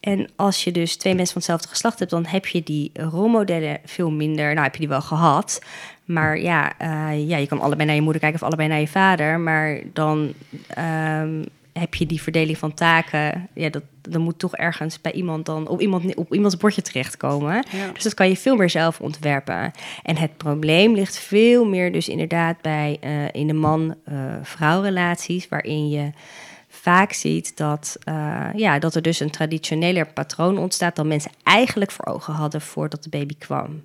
[0.00, 3.78] En als je dus twee mensen van hetzelfde geslacht hebt, dan heb je die rolmodellen
[3.84, 4.50] veel minder.
[4.52, 5.62] Nou, heb je die wel gehad.
[6.04, 8.88] Maar ja, eh, ja, je kan allebei naar je moeder kijken of allebei naar je
[8.88, 9.40] vader.
[9.40, 10.32] Maar dan
[10.68, 11.42] ehm,
[11.72, 13.48] heb je die verdeling van taken.
[13.54, 17.64] Ja, dat, dat moet toch ergens bij iemand dan op, iemand, op iemands bordje terechtkomen.
[17.70, 17.92] Ja.
[17.92, 19.70] Dus dat kan je veel meer zelf ontwerpen.
[20.02, 25.88] En het probleem ligt veel meer dus inderdaad bij eh, in de man-vrouw relaties, waarin
[25.88, 26.10] je
[26.68, 31.90] vaak ziet dat, eh, ja, dat er dus een traditioneler patroon ontstaat dan mensen eigenlijk
[31.90, 33.82] voor ogen hadden voordat de baby kwam.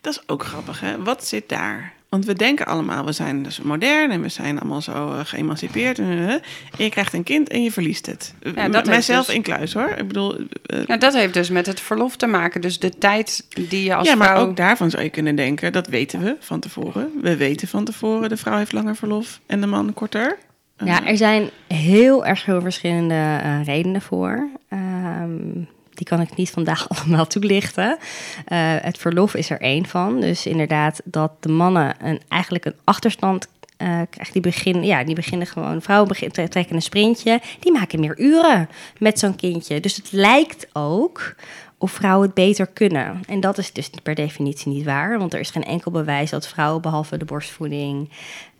[0.00, 1.02] Dat is ook grappig, hè?
[1.02, 1.92] Wat zit daar?
[2.10, 5.98] Want we denken allemaal, we zijn dus modern en we zijn allemaal zo eh, geëmancipeerd.
[5.98, 6.40] En, eh, en
[6.76, 8.34] je krijgt een kind en je verliest het.
[8.42, 9.88] dat Ja, Mijzelf dus- in kluis, hoor.
[9.96, 12.60] Ik bedoel, eh, Nou, dat heeft dus met het verlof te maken.
[12.60, 14.46] Dus de tijd die je als ja, maar vrouw...
[14.46, 17.10] ook daarvan zou je kunnen denken, dat weten we van tevoren.
[17.22, 20.38] We weten van tevoren, de vrouw heeft langer verlof en de man korter.
[20.76, 24.48] Eh, Ja, er zijn heel erg veel verschillende eh, redenen voor.
[24.68, 25.62] Ehm,
[25.94, 27.98] die kan ik niet vandaag allemaal toelichten.
[28.46, 30.20] Eh, het verlof is er één van.
[30.20, 34.32] Dus inderdaad dat de mannen een, eigenlijk een achterstand eh, krijgen.
[34.32, 37.40] Die beginnen, ja, die beginnen gewoon, vrouwen beginnen, tre- trekken een sprintje.
[37.60, 39.80] Die maken meer uren met zo'n kindje.
[39.80, 41.34] Dus het lijkt ook
[41.78, 43.20] of vrouwen het beter kunnen.
[43.26, 45.18] En dat is dus per definitie niet waar.
[45.18, 48.10] Want er is geen enkel bewijs dat vrouwen, behalve de borstvoeding,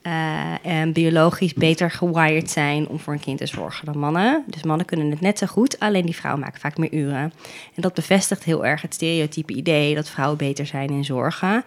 [0.03, 4.45] eh, en biologisch beter gewired zijn om voor een kind te zorgen dan mannen.
[4.47, 7.33] Dus mannen kunnen het net zo goed, alleen die vrouwen maken vaak meer uren.
[7.75, 11.65] En dat bevestigt heel erg het stereotype idee dat vrouwen beter zijn in zorgen.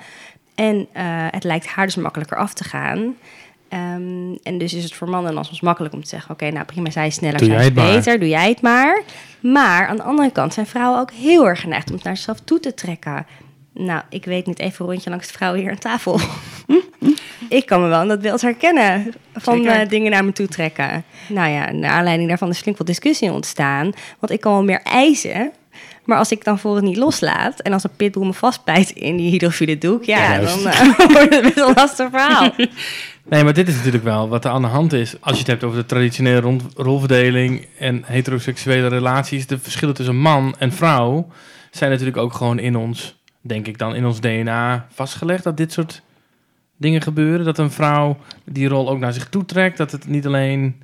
[0.55, 3.15] En eh, het lijkt haar dus makkelijker af te gaan.
[3.69, 6.65] Ehm, en dus is het voor mannen dan soms makkelijk om te zeggen: Oké, nou
[6.65, 7.85] prima, zij is sneller, Doe zij is maar.
[7.85, 9.01] beter, doe jij het maar.
[9.39, 12.39] Maar aan de andere kant zijn vrouwen ook heel erg geneigd om het naar zichzelf
[12.39, 13.25] toe te trekken.
[13.73, 16.19] Nou, ik weet niet even een rondje langs de vrouwen hier aan tafel.
[17.53, 21.03] ik kan me wel in dat beeld herkennen van eh, dingen naar me toe trekken.
[21.27, 23.91] Nou ja, naar aanleiding daarvan is flink wat discussie ontstaan.
[24.19, 25.51] Want ik kan wel meer eisen.
[26.05, 29.17] Maar als ik dan voor het niet loslaat en als een pitbull me vastbijt in
[29.17, 32.51] die hydrofiele doek, ja, dan eh, wordt het best wel een lastig verhaal.
[33.29, 35.15] Nee, maar dit is natuurlijk wel wat er aan de hand is.
[35.19, 39.47] Als je het hebt over de traditionele rond- rolverdeling en heteroseksuele relaties.
[39.47, 41.27] De verschillen tussen man en vrouw
[41.71, 45.43] zijn natuurlijk ook gewoon in ons, denk ik dan, in ons DNA vastgelegd.
[45.43, 46.01] Dat dit soort
[46.77, 47.45] dingen gebeuren.
[47.45, 49.77] Dat een vrouw die rol ook naar zich toe trekt.
[49.77, 50.81] Dat het niet alleen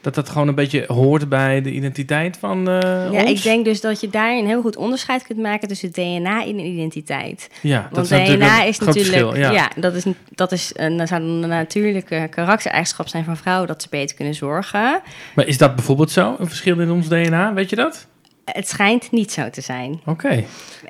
[0.00, 3.30] Dat dat gewoon een beetje hoort bij de identiteit van uh, Ja, ons?
[3.30, 7.50] ik denk dus dat je daarin heel goed onderscheid kunt maken tussen DNA en identiteit.
[7.62, 9.50] Ja, dat Want is DNA een is natuurlijk, verschil, ja.
[9.50, 9.70] ja.
[9.76, 10.04] dat is,
[10.34, 14.34] dat is een, dat zou een natuurlijke karaktereigenschap zijn van vrouwen dat ze beter kunnen
[14.34, 15.00] zorgen.
[15.34, 17.54] Maar is dat bijvoorbeeld zo, een verschil in ons DNA?
[17.54, 18.06] Weet je dat?
[18.52, 20.00] Het schijnt niet zo te zijn.
[20.04, 20.44] Oké.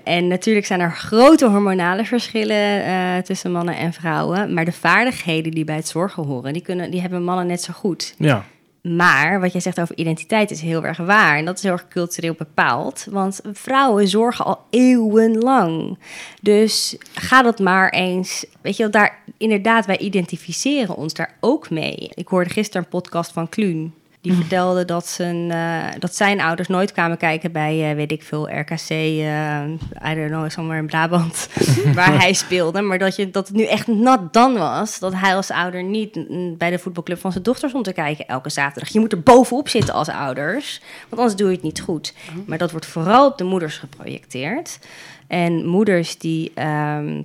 [0.05, 4.55] En natuurlijk zijn er grote hormonale verschillen eh, tussen mannen en vrouwen.
[4.55, 7.73] Maar de vaardigheden die bij het zorgen horen, die, kunnen, die hebben mannen net zo
[7.73, 8.15] goed.
[8.19, 8.45] Ja.
[8.83, 11.37] Maar wat jij zegt over identiteit is heel erg waar.
[11.37, 13.07] En dat is heel erg cultureel bepaald.
[13.11, 15.99] Want vrouwen zorgen al eeuwenlang.
[16.43, 18.47] Dus ga dat maar eens.
[18.61, 22.11] Weet je, daar inderdaad, wij identificeren ons daar ook mee.
[22.15, 23.95] Ik hoorde gisteren een podcast van Kluun.
[24.29, 28.23] Die vertelde dat zijn, eh, dat zijn ouders nooit kwamen kijken bij, eh, weet ik
[28.23, 29.65] veel, RKC, eh
[30.11, 31.49] I don't know, somewhere in Brabant,
[31.95, 32.81] waar hij speelde.
[32.81, 36.15] Maar dat, je, dat het nu echt nat dan was, dat hij als ouder niet
[36.15, 38.93] mm, bij de voetbalclub van zijn dochter stond te kijken elke zaterdag.
[38.93, 42.15] Je moet er bovenop zitten als ouders, want anders doe je het niet goed.
[42.47, 44.79] Maar dat wordt vooral op de moeders geprojecteerd.
[45.27, 46.51] En moeders die...
[46.55, 47.23] ehm,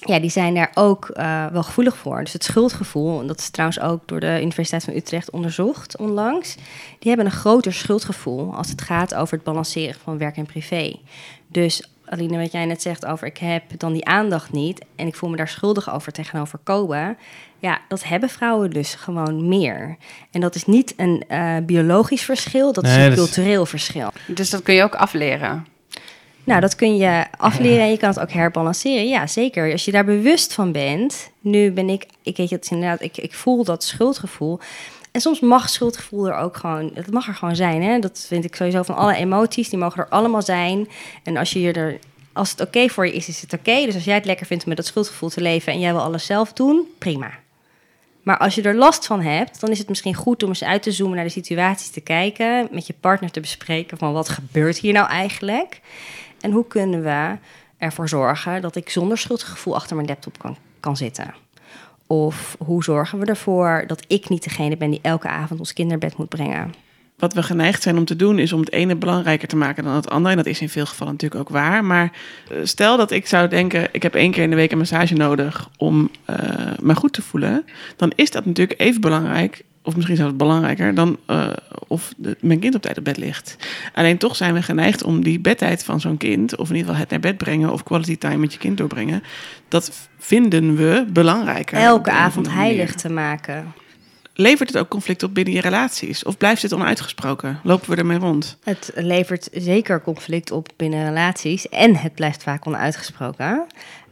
[0.00, 2.20] ja, die zijn daar ook eh, wel gevoelig voor.
[2.20, 6.54] Dus het schuldgevoel, en dat is trouwens ook door de Universiteit van Utrecht onderzocht onlangs,
[6.98, 10.96] die hebben een groter schuldgevoel als het gaat over het balanceren van werk en privé.
[11.46, 15.14] Dus Aline, wat jij net zegt over ik heb dan die aandacht niet en ik
[15.14, 17.16] voel me daar schuldig over tegenover Koba.
[17.58, 19.96] Ja, dat hebben vrouwen dus gewoon meer.
[20.30, 24.10] En dat is niet een eh, biologisch verschil, dat is een cultureel verschil.
[24.26, 25.66] Dus dat kun je ook afleren.
[26.44, 29.08] Nou, dat kun je afleren en je kan het ook herbalanceren.
[29.08, 29.72] Ja, zeker.
[29.72, 31.30] Als je daar bewust van bent.
[31.40, 34.58] Nu ben ik, ik weet het inderdaad, ik, ik voel dat schuldgevoel.
[35.10, 37.82] En soms mag schuldgevoel er ook gewoon, het mag er gewoon zijn.
[37.82, 37.98] Hè?
[37.98, 40.88] Dat vind ik sowieso van alle emoties, die mogen er allemaal zijn.
[41.22, 41.98] En als je er,
[42.32, 43.84] als het oké voor je is, is het oké.
[43.84, 46.02] Dus als jij het lekker vindt om met dat schuldgevoel te leven en jij wil
[46.02, 47.30] alles zelf doen, prima.
[48.22, 50.82] Maar als je er last van hebt, dan is het misschien goed om eens uit
[50.82, 54.78] te zoomen naar de situaties te kijken, met je partner te bespreken van wat gebeurt
[54.78, 55.80] hier nou eigenlijk
[56.40, 57.36] en hoe kunnen we
[57.78, 61.34] ervoor zorgen dat ik zonder schuldgevoel achter mijn laptop kan, kan zitten.
[62.06, 65.88] Of hoe zorgen we ervoor dat ik niet degene ben die elke avond ons kind
[65.88, 66.74] naar bed moet brengen.
[67.18, 69.94] Wat we geneigd zijn om te doen is om het ene belangrijker te maken dan
[69.94, 70.30] het andere.
[70.30, 71.84] En dat is in veel gevallen natuurlijk ook waar.
[71.84, 72.12] Maar
[72.48, 75.14] eh, stel dat ik zou denken, ik heb één keer in de week een massage
[75.14, 76.36] nodig om eh,
[76.80, 77.64] me goed te voelen.
[77.96, 81.50] Dan is dat natuurlijk even belangrijk, of misschien zelfs belangrijker, dan eh,
[81.88, 83.56] of de- mijn kind op tijd op bed ligt.
[83.94, 87.00] Alleen toch zijn we geneigd om die bedtijd van zo'n kind, of in ieder geval
[87.00, 89.22] het naar bed brengen of quality time met je kind doorbrengen,
[89.68, 91.78] dat vinden we belangrijker.
[91.78, 93.72] Elke avond heilig te maken.
[94.34, 96.24] Levert het ook conflict op binnen je relaties?
[96.24, 97.60] Of blijft het onuitgesproken?
[97.62, 98.56] Lopen we ermee rond?
[98.64, 103.66] Het levert zeker conflict op binnen relaties en het blijft vaak onuitgesproken.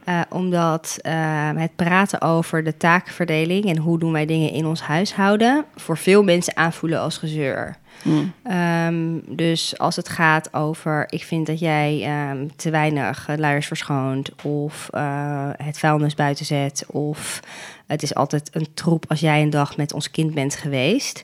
[0.09, 4.81] Eh, omdat eh, het praten over de taakverdeling en hoe doen wij dingen in ons
[4.81, 7.75] huishouden voor veel mensen aanvoelen als gezeur.
[8.01, 8.33] Hmm.
[8.43, 14.43] Ehm, dus als het gaat over, ik vind dat jij ehm, te weinig luiers verschoont,
[14.43, 17.39] of eh, het vuilnis buiten zet, of
[17.87, 21.23] het is altijd een troep als jij een dag met ons kind bent geweest.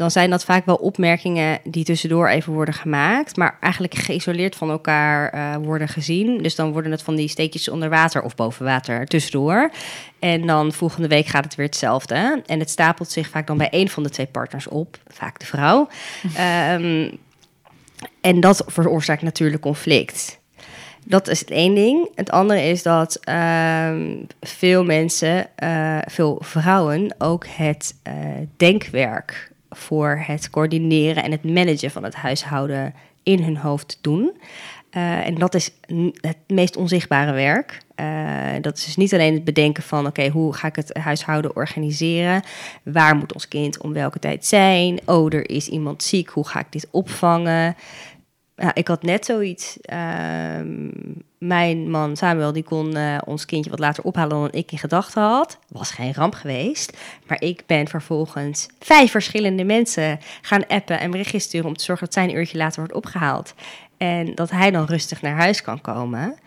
[0.00, 4.70] Dan zijn dat vaak wel opmerkingen die tussendoor even worden gemaakt, maar eigenlijk geïsoleerd van
[4.70, 6.42] elkaar eh, worden gezien.
[6.42, 9.70] Dus dan worden het van die steekjes onder water of boven water tussendoor.
[10.18, 12.42] En dan volgende week gaat het weer hetzelfde.
[12.46, 15.46] En het stapelt zich vaak dan bij één van de twee partners op, vaak de
[15.46, 15.88] vrouw.
[16.34, 17.10] Ehm,
[18.20, 20.38] en dat veroorzaakt natuurlijk conflict.
[21.04, 22.08] Dat is het één ding.
[22.14, 28.14] Het andere is dat ehm, veel mensen, eh, veel vrouwen, ook het eh,
[28.56, 34.32] denkwerk voor het coördineren en het managen van het huishouden in hun hoofd doen.
[34.90, 35.70] Eh, en dat is
[36.20, 37.80] het meest onzichtbare werk.
[37.94, 41.56] Eh, dat is dus niet alleen het bedenken van: oké, hoe ga ik het huishouden
[41.56, 42.42] organiseren?
[42.82, 45.00] Waar moet ons kind om welke tijd zijn?
[45.04, 46.28] Oh, er is iemand ziek.
[46.28, 47.76] Hoe ga ik dit opvangen?
[48.56, 49.78] Ja, ik had net zoiets.
[49.80, 50.88] Ehm,
[51.40, 55.22] mijn man Samuel die kon eh, ons kindje wat later ophalen dan ik in gedachten
[55.22, 55.58] had.
[55.68, 56.96] Was geen ramp geweest.
[57.26, 62.04] Maar ik ben vervolgens vijf verschillende mensen gaan appen en berichtjes sturen om te zorgen
[62.04, 63.54] dat zij een uurtje later wordt opgehaald.
[63.96, 66.38] En dat hij dan rustig naar huis kan komen.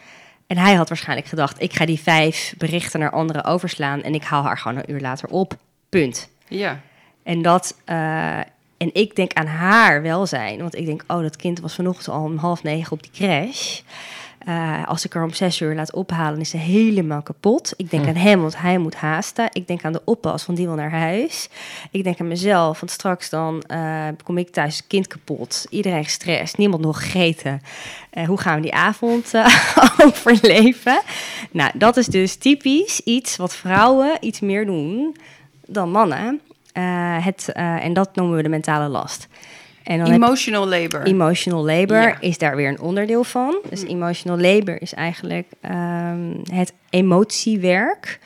[0.47, 4.23] En hij had waarschijnlijk gedacht: ik ga die vijf berichten naar anderen overslaan en ik
[4.23, 5.57] haal haar gewoon een uur later op.
[5.89, 6.29] Punt.
[6.47, 6.79] Ja.
[7.23, 7.77] En dat.
[7.85, 8.39] eh,
[8.83, 10.59] en ik denk aan haar welzijn.
[10.59, 13.81] Want ik denk, oh, dat kind was vanochtend al om half negen op die crash.
[14.45, 17.73] Eh, als ik haar om zes uur laat ophalen, is ze helemaal kapot.
[17.77, 18.09] Ik denk Hm.
[18.09, 19.49] aan hem, want hij moet haasten.
[19.51, 21.49] Ik denk aan de oppas, want die wil naar huis.
[21.91, 25.65] Ik denk aan mezelf, want straks dan eh, kom ik thuis, kind kapot.
[25.69, 27.61] Iedereen gestrest, niemand nog gegeten.
[28.09, 29.31] Eh, hoe gaan we die avond
[30.05, 31.01] overleven?
[31.51, 35.15] Nou, dat is dus typisch iets wat vrouwen iets meer doen
[35.65, 36.41] dan mannen.
[37.21, 39.27] het, en dat noemen we de mentale last.
[39.83, 41.01] En dan Emotional labor.
[41.03, 42.19] Emotional labor Ja.
[42.19, 43.57] is daar weer een onderdeel van.
[43.69, 48.19] Dus emotional labor is eigenlijk ehm, het emotiewerk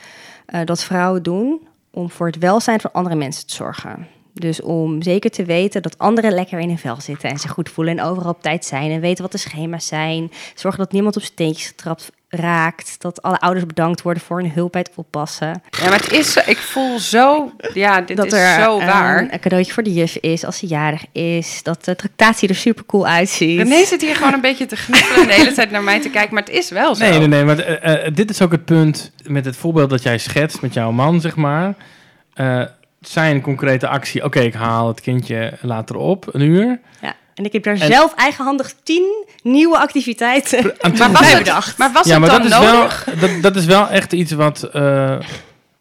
[0.46, 4.08] eh, dat vrouwen doen om voor het welzijn van andere mensen te zorgen.
[4.34, 7.70] Dus om zeker te weten dat anderen lekker in hun vel zitten en zich goed
[7.70, 10.32] voelen en overal op tijd zijn en weten wat de schema's zijn.
[10.56, 12.96] Zorgen dat niemand op zijn teentjes getrapt raakt.
[13.02, 15.62] Dat alle ouders bedankt worden voor hun hulp bij het oppassen.
[15.70, 19.28] Ja, maar het is, zo- ik voel zo, ja, dit dat is er zo waar.
[19.32, 21.64] een cadeautje voor de juf is als ze jarig is.
[21.64, 23.58] Dat de tractatie er super cool uitziet.
[23.58, 26.34] René zit hier gewoon een beetje te gniffelen de hele tijd naar mij te kijken,
[26.34, 27.04] maar het is wel zo.
[27.04, 27.44] Nee, nee, nee.
[27.46, 30.74] Maar eh, eh, dit is ook het punt met het voorbeeld dat jij schetst met
[30.74, 31.74] jouw man, zeg maar.
[32.34, 32.62] Eh,
[33.02, 34.24] zijn concrete actie.
[34.24, 36.80] Oké, ik haal het kindje later op, een uur.
[37.02, 37.16] Ja.
[37.38, 41.38] En ik heb daar En- zelf eigenhandig tien nieuwe activiteiten Aan Maar was, bij het,
[41.38, 41.78] bedacht.
[41.78, 43.06] maar was ja, het maar dan dat is, nodig?
[43.06, 45.20] wel, dat, dat is wel echt iets wat, eh,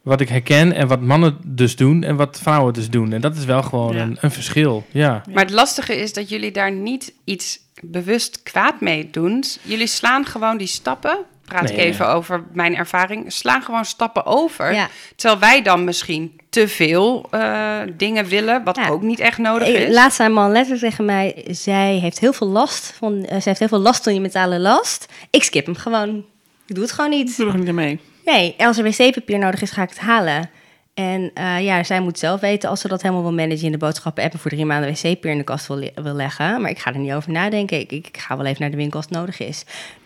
[0.02, 3.12] wat ik herken en wat mannen dus doen en wat vrouwen dus doen.
[3.12, 4.02] En dat is wel gewoon Ja.
[4.02, 4.86] een, een verschil.
[4.90, 5.22] Ja.
[5.32, 9.44] Maar het lastige is dat jullie daar niet iets bewust kwaad mee doen.
[9.62, 11.18] Jullie slaan gewoon die stappen.
[11.44, 13.32] Praat ik even over mijn ervaring.
[13.32, 14.72] Slaan gewoon stappen over.
[14.74, 14.88] Ja.
[15.16, 18.88] Terwijl wij dan misschien te veel eh, dingen willen, wat Ja.
[18.88, 19.94] ook niet echt nodig is.
[19.94, 23.58] Laatst zei man letterlijk tegen mij, zij heeft heel veel last van, eh, zij heeft
[23.58, 25.06] heel veel last van je mentale last.
[25.30, 26.24] Ik skip hem gewoon.
[26.66, 27.36] Ik doe het gewoon Ik niet.
[27.36, 28.00] doe er niet mee.
[28.24, 30.50] Nee, als er wc-papier nodig is, ga ik het halen.
[30.94, 33.78] En eh, ja, zij moet zelf weten als ze dat helemaal wil managen in de
[33.78, 36.60] boodschappen app en voor drie maanden wc-papier in de kast wil, le- wil leggen.
[36.60, 37.78] Maar ik ga er niet over nadenken.
[37.80, 39.64] Ik, ik ga wel even naar de winkel als het nodig is.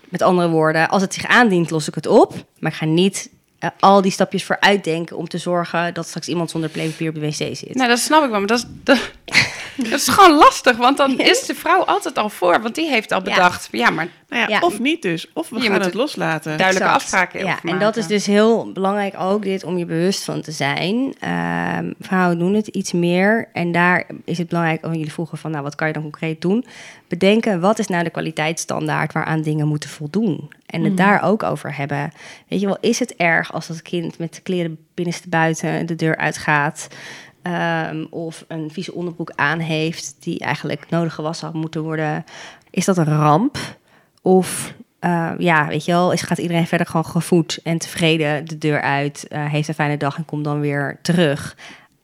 [0.09, 2.33] Met andere woorden, als het zich aandient, los ik het op.
[2.59, 3.29] Maar ik ga niet
[3.61, 7.15] eh, al die stapjes vooruit denken om te zorgen dat straks iemand zonder playpapier op
[7.15, 7.75] de wc zit.
[7.75, 9.11] Nou, dat snap ik wel, maar dat is, dat,
[9.89, 10.77] dat is gewoon lastig.
[10.77, 12.61] Want dan is de vrouw altijd al voor.
[12.61, 14.59] Want die heeft al bedacht, ja, maar Nou ja, Ja.
[14.59, 15.27] Of niet dus.
[15.33, 16.57] Of we Je gaan moet het loslaten.
[16.57, 17.03] duidelijke Exact.
[17.03, 20.51] afspraken Ja, en dat is dus heel belangrijk ook dit om je bewust van te
[20.51, 21.13] zijn.
[21.19, 25.51] Ehm, vrouwen doen het iets meer en daar is het belangrijk, oh, jullie vroegen van
[25.51, 26.65] nou wat kan je dan concreet doen?
[27.07, 31.75] Bedenken wat is nou de kwaliteitsstandaard waaraan dingen moeten voldoen en het daar ook over
[31.75, 32.11] hebben.
[32.47, 35.95] Weet je wel, is het erg als dat kind met de kleren binnenste buiten de
[35.95, 36.87] deur uitgaat?
[37.41, 42.23] Ehm, of een vieze onderbroek aan heeft die eigenlijk nodig gewassen had moeten worden.
[42.69, 43.57] Is dat een ramp?
[44.21, 48.57] Of eh, ja, weet je wel, is, gaat iedereen verder gewoon gevoed en tevreden de
[48.57, 51.55] deur uit, eh, heeft een fijne dag en komt dan weer terug.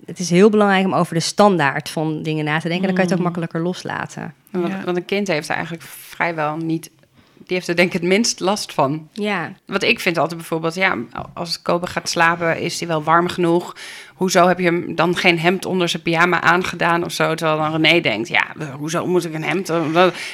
[0.06, 2.86] Het is heel belangrijk om over de standaard van dingen na te denken.
[2.88, 4.34] Dan kan je het ook makkelijker loslaten.
[4.52, 4.84] Want, Ja.
[4.84, 6.92] want een kind heeft er eigenlijk vrijwel niet...
[7.38, 9.08] Die heeft er denk ik het minst last van.
[9.14, 10.98] Ja, Wat ik vind altijd bijvoorbeeld, ja,
[11.34, 13.76] als Kobe gaat slapen, is hij wel warm genoeg?
[14.18, 17.36] Hoezo heb je hem dan geen hemd onder zijn pyjama aangedaan of zo?
[17.36, 18.46] Terwijl dan René denkt, ja,
[18.78, 19.70] hoezo moet ik een hemd?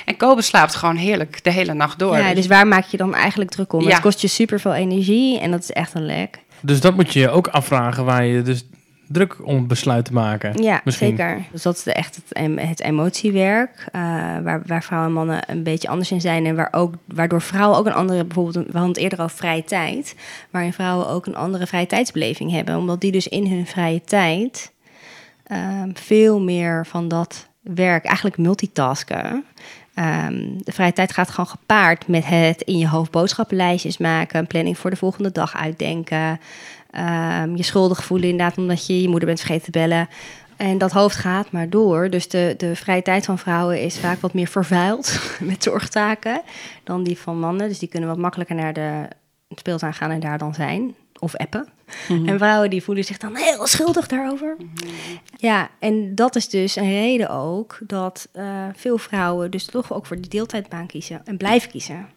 [0.05, 2.17] En Kobe slaapt gewoon heerlijk de hele nacht door.
[2.17, 3.81] ja, dus waar maak je dan eigenlijk druk om?
[3.81, 3.89] Ja.
[3.89, 6.39] Het kost je super veel energie en dat is echt een lek.
[6.61, 8.65] Dus dat moet je je ook afvragen waar je dus
[9.13, 10.63] druk om besluit te maken.
[10.63, 11.07] Ja, Misschien.
[11.17, 11.41] zeker.
[11.51, 14.01] Dus dat is de, echt het, het emotiewerk, eh,
[14.43, 16.45] waar, waar vrouwen en mannen een beetje anders in zijn.
[16.45, 19.37] En waar ook, waardoor vrouwen ook een andere, bijvoorbeeld, een- we hadden het eerder over
[19.37, 20.15] vrije tijd,
[20.49, 22.77] waarin vrouwen ook een andere vrije tijdsbeleving hebben.
[22.77, 24.71] Omdat die dus in hun vrije tijd
[25.43, 29.43] ehm, veel meer van dat werk, eigenlijk multitasken.
[29.93, 34.47] Ehm, de vrije tijd gaat gewoon gepaard met het in je hoofd boodschappenlijstjes maken, een
[34.47, 36.39] planning voor de volgende dag uitdenken.
[36.91, 40.07] Ehm, je schuldig voelen inderdaad omdat je je moeder bent vergeten te bellen.
[40.57, 42.09] En dat hoofd gaat maar door.
[42.09, 46.41] Dus de, de vrije tijd van vrouwen is vaak wat meer vervuild met zorgtaken
[46.83, 47.67] dan die van mannen.
[47.67, 49.07] Dus die kunnen wat makkelijker naar de
[49.49, 50.95] speeltuin gaan en daar dan zijn.
[51.19, 51.67] Of appen.
[52.07, 54.57] En vrouwen die voelen zich dan heel schuldig daarover.
[55.37, 60.05] Ja, en dat is dus een reden ook dat eh, veel vrouwen dus toch ook
[60.05, 62.09] voor die deeltijdbaan kiezen en blijven kiezen.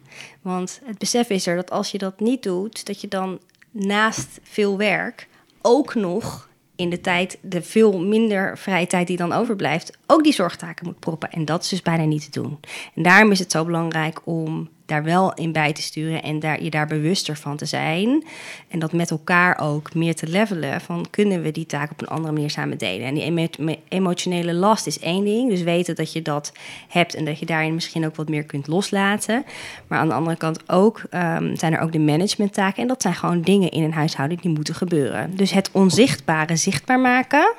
[0.42, 3.38] Want het besef is er dat als je dat niet doet, dat je dan
[3.70, 5.28] naast veel werk
[5.62, 10.32] ook nog in de tijd, de veel minder vrije tijd die dan overblijft, ook die
[10.32, 11.30] zorgtaken moet proppen.
[11.30, 12.58] En dat is dus bijna niet te doen.
[12.94, 16.62] En daarom is het zo belangrijk om daar wel in bij te sturen en daar,
[16.62, 18.24] je daar bewuster van te zijn.
[18.68, 22.08] En dat met elkaar ook meer te levelen van kunnen we die taak op een
[22.08, 23.06] andere manier samen delen.
[23.06, 25.50] En die emotionele last is één ding.
[25.50, 26.52] Dus weten dat je dat
[26.88, 29.44] hebt en dat je daarin misschien ook wat meer kunt loslaten.
[29.86, 32.82] Maar aan de andere kant ook ehm, zijn er ook de managementtaken.
[32.82, 35.36] En dat zijn gewoon dingen in een huishouding die moeten gebeuren.
[35.36, 37.54] Dus het onzichtbare zichtbaar maken.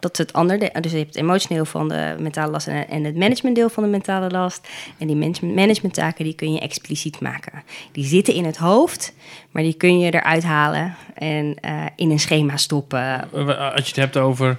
[0.00, 0.72] Dat is het andere.
[0.80, 4.30] Dus je hebt het emotioneel van de mentale last en het managementdeel van de mentale
[4.30, 4.68] last.
[4.98, 7.62] En die management- managementtaken die kun je expliciet maken.
[7.92, 9.12] Die zitten in het hoofd,
[9.50, 13.00] maar die kun je eruit halen en eh, in een schema stoppen.
[13.32, 14.58] Eh, Als je het hebt over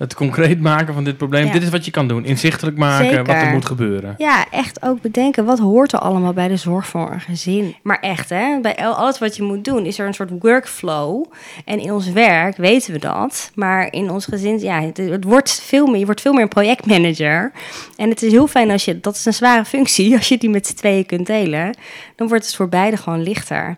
[0.00, 1.46] het concreet maken van dit probleem.
[1.46, 1.52] Ja.
[1.52, 2.24] Dit is wat je kan doen.
[2.24, 4.14] Inzichtelijk maken wat er moet gebeuren.
[4.18, 7.74] Ja, echt ook bedenken wat hoort er allemaal bij de zorg voor een gezin.
[7.82, 11.24] Maar echt, hè, bij al- alles wat je moet doen, is er een soort workflow.
[11.64, 13.50] En in ons werk weten we dat.
[13.54, 16.48] Maar in ons gezin, ja, het, het wordt veel meer, je wordt veel meer een
[16.48, 17.52] projectmanager.
[17.96, 20.50] En het is heel fijn als je, dat is een zware functie, als je die
[20.50, 21.74] met z'n tweeën kunt delen.
[22.16, 23.76] Dan wordt het voor beide gewoon lichter.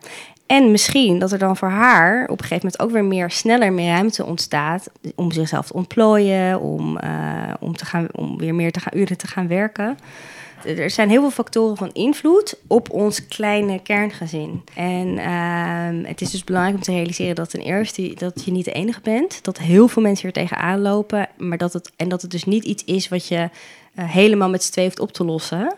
[0.53, 3.73] En misschien dat er dan voor haar op een gegeven moment ook weer meer sneller
[3.73, 8.73] meer ruimte ontstaat om zichzelf te ontplooien, om, eh, om, te gaan, om weer meer
[8.73, 9.99] te gaan, uren te gaan werken.
[10.65, 14.65] Er zijn heel veel factoren van invloed op ons kleine kerngezin.
[14.75, 18.65] En ehm, het is dus belangrijk om te realiseren dat ten eerste dat je niet
[18.65, 19.45] de enige bent.
[19.45, 21.29] Dat heel veel mensen hier tegenaan lopen.
[21.37, 23.49] Maar dat het, en dat het dus niet iets is wat je
[23.95, 25.75] eh, helemaal met z'n twee hoeft op te lossen.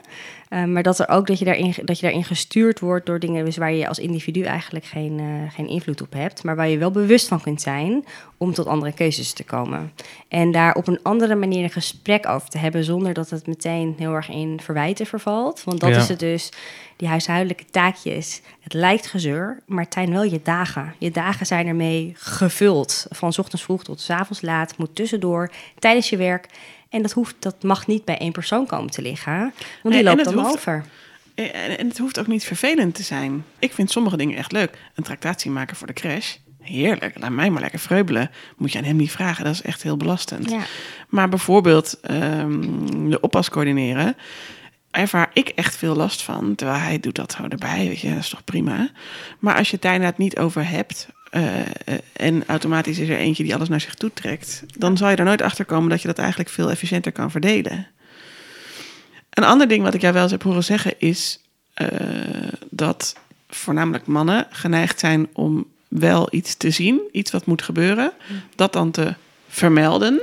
[0.48, 3.44] Eh, maar dat er ook dat je, daarin, dat je daarin gestuurd wordt door dingen
[3.44, 6.42] dus waar je als individu eigenlijk geen, eh, geen invloed op hebt.
[6.44, 8.04] Maar waar je wel bewust van kunt zijn
[8.36, 9.92] om tot andere keuzes te komen.
[10.28, 13.94] En daar op een andere manier een gesprek over te hebben zonder dat het meteen
[13.98, 15.64] heel erg in verwijten vervalt.
[15.64, 15.96] Want dat Ja.
[15.96, 16.50] is het dus,
[16.96, 18.40] die huishoudelijke taakjes.
[18.60, 20.94] Het lijkt gezeur, maar het zijn wel je dagen.
[20.98, 23.06] Je dagen zijn ermee gevuld.
[23.10, 26.48] Van ochtends vroeg tot 's avonds laat, moet tussendoor, tijdens je werk.
[26.88, 30.02] En dat, hoeft, dat mag niet bij één persoon komen te liggen, want die Nee,
[30.02, 30.84] loopt dan hoeft- over.
[31.34, 33.44] En, en het hoeft ook niet vervelend te zijn.
[33.58, 34.78] Ik vind sommige dingen echt leuk.
[34.94, 36.34] Een tractatie maken voor de crash.
[36.60, 38.30] Heerlijk, laat mij maar lekker vreubelen.
[38.56, 40.50] Moet je aan hem niet vragen, dat is echt heel belastend.
[40.50, 40.60] Ja.
[41.08, 42.60] Maar bijvoorbeeld ehm,
[43.10, 44.16] de oppas coördineren...
[44.90, 46.54] ervaar ik echt veel last van.
[46.54, 48.90] Terwijl hij doet dat zo erbij, weet je, dat is toch prima.
[49.38, 51.08] Maar als je het niet over hebt...
[51.34, 54.64] eh, eh, en automatisch is er eentje die alles naar zich toe trekt...
[54.78, 57.86] dan zal je er nooit achter komen dat je dat eigenlijk veel efficiënter kan verdelen.
[59.30, 61.40] Een ander ding wat ik jou wel eens heb horen zeggen is
[61.74, 61.88] eh,
[62.70, 63.16] dat
[63.48, 68.12] voornamelijk mannen geneigd zijn om wel iets te zien, iets wat moet gebeuren,
[68.54, 69.14] dat dan te
[69.48, 70.20] vermelden.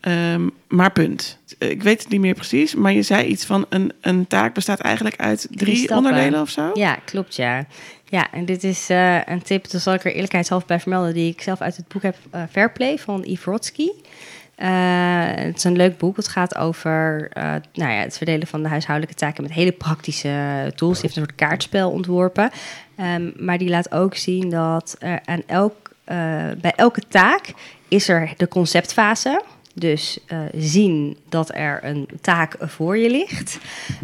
[0.00, 1.38] Ehm, maar punt.
[1.58, 4.80] Ik weet het niet meer precies, maar je zei iets van een, een taak bestaat
[4.80, 5.96] eigenlijk uit drie, stappen.
[5.96, 6.70] onderdelen of zo.
[6.74, 7.66] Ja, klopt ja.
[8.10, 11.32] Ja, en dit is eh, een tip, daar zal ik er eerlijkheidshalve bij vermelden, die
[11.32, 13.88] ik zelf uit het boek heb, eh Fairplay van Yves Rotsky.
[14.54, 14.68] Eh,
[15.24, 16.16] het is een leuk boek.
[16.16, 17.30] Het gaat over
[17.72, 21.00] nou ja, het verdelen van de huishoudelijke taken met hele praktische tools.
[21.00, 22.50] Die heeft een soort kaartspel ontworpen.
[22.96, 25.90] Ehm, maar die laat ook zien dat aan elk,
[26.60, 27.52] bij elke taak
[27.88, 29.42] is er de conceptfase.
[29.78, 33.58] Dus eh, zien dat er een taak voor je ligt.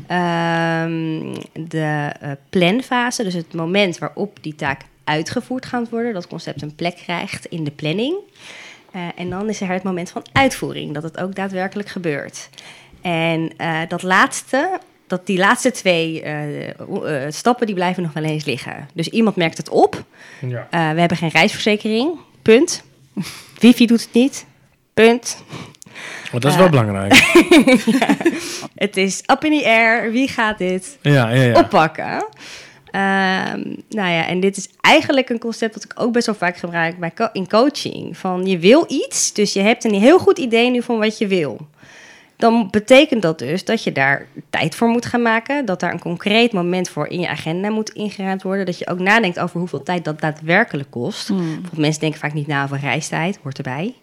[0.06, 6.12] Ehm, de eh, planfase, dus het moment waarop die taak uitgevoerd gaat worden.
[6.12, 8.16] Dat concept een plek krijgt in de planning.
[8.90, 12.48] Eh, en dan is er het moment van uitvoering, dat het ook daadwerkelijk gebeurt.
[13.00, 13.52] En
[13.88, 16.24] dat laatste, dat die laatste twee
[17.28, 18.88] stappen, die blijven nog wel eens liggen.
[18.92, 20.04] Dus iemand merkt het op.
[20.40, 20.66] Ja.
[20.70, 22.18] We hebben geen reisverzekering.
[22.42, 22.84] Punt.
[23.60, 24.46] Wifi doet het niet.
[24.94, 25.42] Punt.
[26.32, 27.12] Maar dat is wel belangrijk.
[28.74, 30.10] Het is up in the air.
[30.12, 31.58] Wie gaat dit Ja, ja, ja.
[31.58, 32.26] oppakken?
[32.90, 36.56] Ehm, nou ja, en dit is eigenlijk een concept dat ik ook best wel vaak
[36.56, 38.16] gebruik bij co- in coaching.
[38.16, 41.26] Van je wil iets, dus je hebt een heel goed idee nu van wat je
[41.26, 41.58] wil.
[42.36, 45.64] Dan betekent dat dus dat je daar tijd voor moet gaan maken.
[45.64, 48.66] Dat daar een concreet moment voor in je agenda moet ingeruimd worden.
[48.66, 51.28] Dat je ook nadenkt over hoeveel tijd dat daadwerkelijk kost.
[51.28, 53.94] Bijvoorbeeld mensen denken vaak niet na over reistijd, hoort erbij.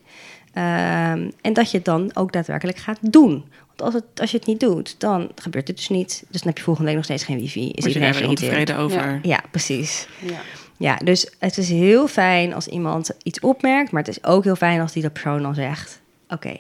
[0.54, 3.44] Ehm, en dat je het dan ook daadwerkelijk gaat doen.
[3.68, 6.24] Want als, het, als je het niet doet, dan gebeurt het dus niet.
[6.30, 7.70] Dus dan heb je volgende week nog steeds geen wifi.
[7.70, 8.50] Is je iedereen geïrriteerd.
[8.50, 9.20] ontevreden over?
[9.24, 10.08] Ja, precies.
[10.20, 10.40] Ja.
[10.82, 13.92] Ja, dus het is heel fijn als iemand iets opmerkt.
[13.92, 16.02] Maar het is ook heel fijn als die dat persoon dan zegt...
[16.30, 16.56] Oké,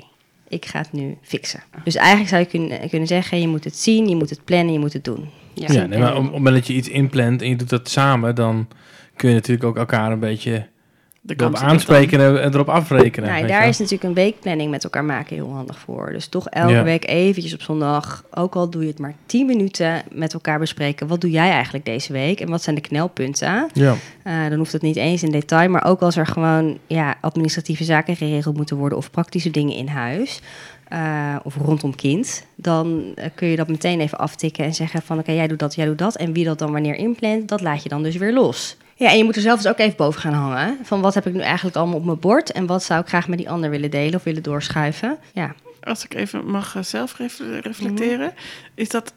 [0.48, 1.64] ik ga het nu fixen.
[1.84, 3.42] Dus eigenlijk zou je kunnen, kunnen zeggen...
[3.42, 5.30] je moet het zien, je moet het plannen, je moet het doen.
[5.54, 5.74] Ja.
[5.74, 7.90] Ja, nee, maar op op het moment dat je iets inplant en je doet dat
[7.90, 8.68] samen, dan
[9.16, 10.68] kun je natuurlijk ook elkaar een beetje
[11.24, 13.30] De erop aanspreken en erop afrekenen.
[13.30, 16.10] Nou, weet daar je is natuurlijk een weekplanning met elkaar maken heel handig voor.
[16.12, 16.84] Dus toch elke Ja.
[16.84, 21.08] week eventjes op zondag, ook al doe je het maar 10 minuten, met elkaar bespreken.
[21.08, 23.70] Wat doe jij eigenlijk deze week en wat zijn de knelpunten?
[23.74, 27.16] Ja, Eh, dan hoeft het niet eens in detail, maar ook als er gewoon ja,
[27.22, 30.42] administratieve zaken geregeld moeten worden of praktische dingen in huis.
[30.88, 35.20] eh, of rondom kind, dan eh, kun je dat meteen even aftikken en zeggen van
[35.20, 36.16] oké, jij doet dat, jij doet dat.
[36.18, 38.78] En wie dat dan wanneer inplant, dat laat je dan dus weer los.
[39.02, 40.78] Ja, en je moet er zelf dus ook even boven gaan hangen.
[40.84, 43.28] Van wat heb ik nu eigenlijk allemaal op mijn bord en wat zou ik graag
[43.28, 45.18] met die ander willen delen of willen doorschuiven.
[45.34, 48.34] Ja, als ik even mag eh, zelf ref- reflecteren,
[48.76, 49.14] is dat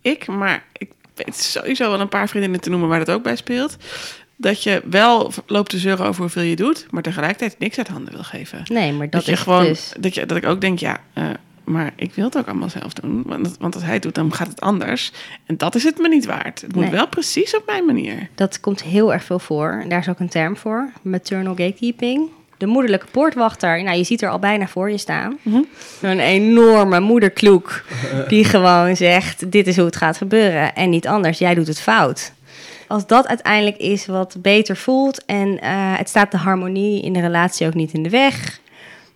[0.00, 3.36] ik, maar ik weet sowieso wel een paar vriendinnen te noemen waar dat ook bij
[3.36, 3.76] speelt.
[4.36, 8.12] Dat je wel loopt te zeuren over hoeveel je doet, maar tegelijkertijd niks uit handen
[8.12, 8.62] wil geven.
[8.72, 9.92] nee, maar dat, Dat, je is gewoon, dus.
[10.00, 11.24] dat, je, dat ik ook denk, ja, eh,
[11.64, 13.22] maar ik wil het ook allemaal zelf doen.
[13.26, 15.12] Want, want als hij het doet, dan gaat het anders.
[15.46, 16.60] En dat is het me niet waard.
[16.60, 16.92] Het moet Nee.
[16.92, 18.28] wel precies op mijn manier.
[18.34, 19.84] Dat komt heel erg veel voor.
[19.88, 22.28] Daar is ook een term voor, maternal gatekeeping.
[22.56, 23.82] de moederlijke poortwachter.
[23.82, 25.38] Nou, je ziet er al bijna voor je staan.
[25.42, 25.60] Mhm.
[26.00, 27.84] Een enorme moederkloek
[28.28, 31.38] die gewoon zegt: dit is hoe het gaat gebeuren en niet anders.
[31.38, 32.32] Jij doet het fout.
[32.88, 37.20] Als dat uiteindelijk is wat beter voelt en eh, het staat de harmonie in de
[37.20, 38.60] relatie ook niet in de weg,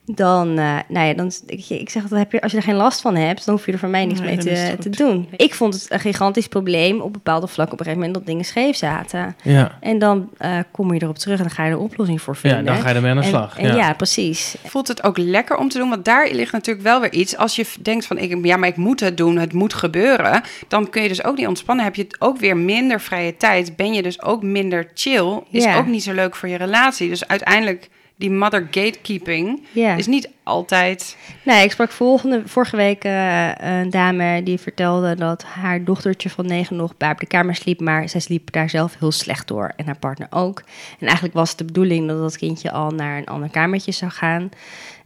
[0.06, 2.74] dan, eh, nou ja, dan, ik, ik zeg dat heb je, als je er geen
[2.74, 5.28] last van hebt, dan hoef je er voor mij niks Nee, mee te, doen.
[5.36, 8.44] Ik vond het een gigantisch probleem op bepaalde vlakken op een gegeven moment dat dingen
[8.44, 9.36] scheef zaten.
[9.42, 9.78] Ja.
[9.80, 12.34] En dan eh, kom je erop terug en dan ga je er een oplossing voor
[12.34, 12.64] ja, vinden.
[12.64, 13.58] dan ga je ermee aan de slag.
[13.58, 13.92] En, ja.
[13.92, 14.56] precies.
[14.64, 15.88] Voelt het ook lekker om te doen?
[15.88, 17.36] Want daar ligt natuurlijk wel weer iets.
[17.36, 20.42] Als je denkt van, ik, ja, maar ik moet het doen, het moet gebeuren.
[20.68, 21.84] Dan kun je dus ook niet ontspannen.
[21.84, 23.76] Heb je het ook weer minder vrije tijd.
[23.76, 25.40] Ben je dus ook minder chill.
[25.50, 25.76] Is Ja.
[25.76, 27.08] ook niet zo leuk voor je relatie.
[27.08, 31.16] Dus uiteindelijk, die mother gatekeeping is niet altijd...
[31.42, 36.46] Nee, ik sprak volgende, vorige week eh, een dame die vertelde dat haar dochtertje van
[36.46, 39.72] negen nog bij op de kamer sliep, maar zij sliep daar zelf heel slecht door
[39.76, 40.62] en haar partner ook.
[40.98, 44.10] En eigenlijk was het de bedoeling dat dat kindje al naar een ander kamertje zou
[44.10, 44.50] gaan.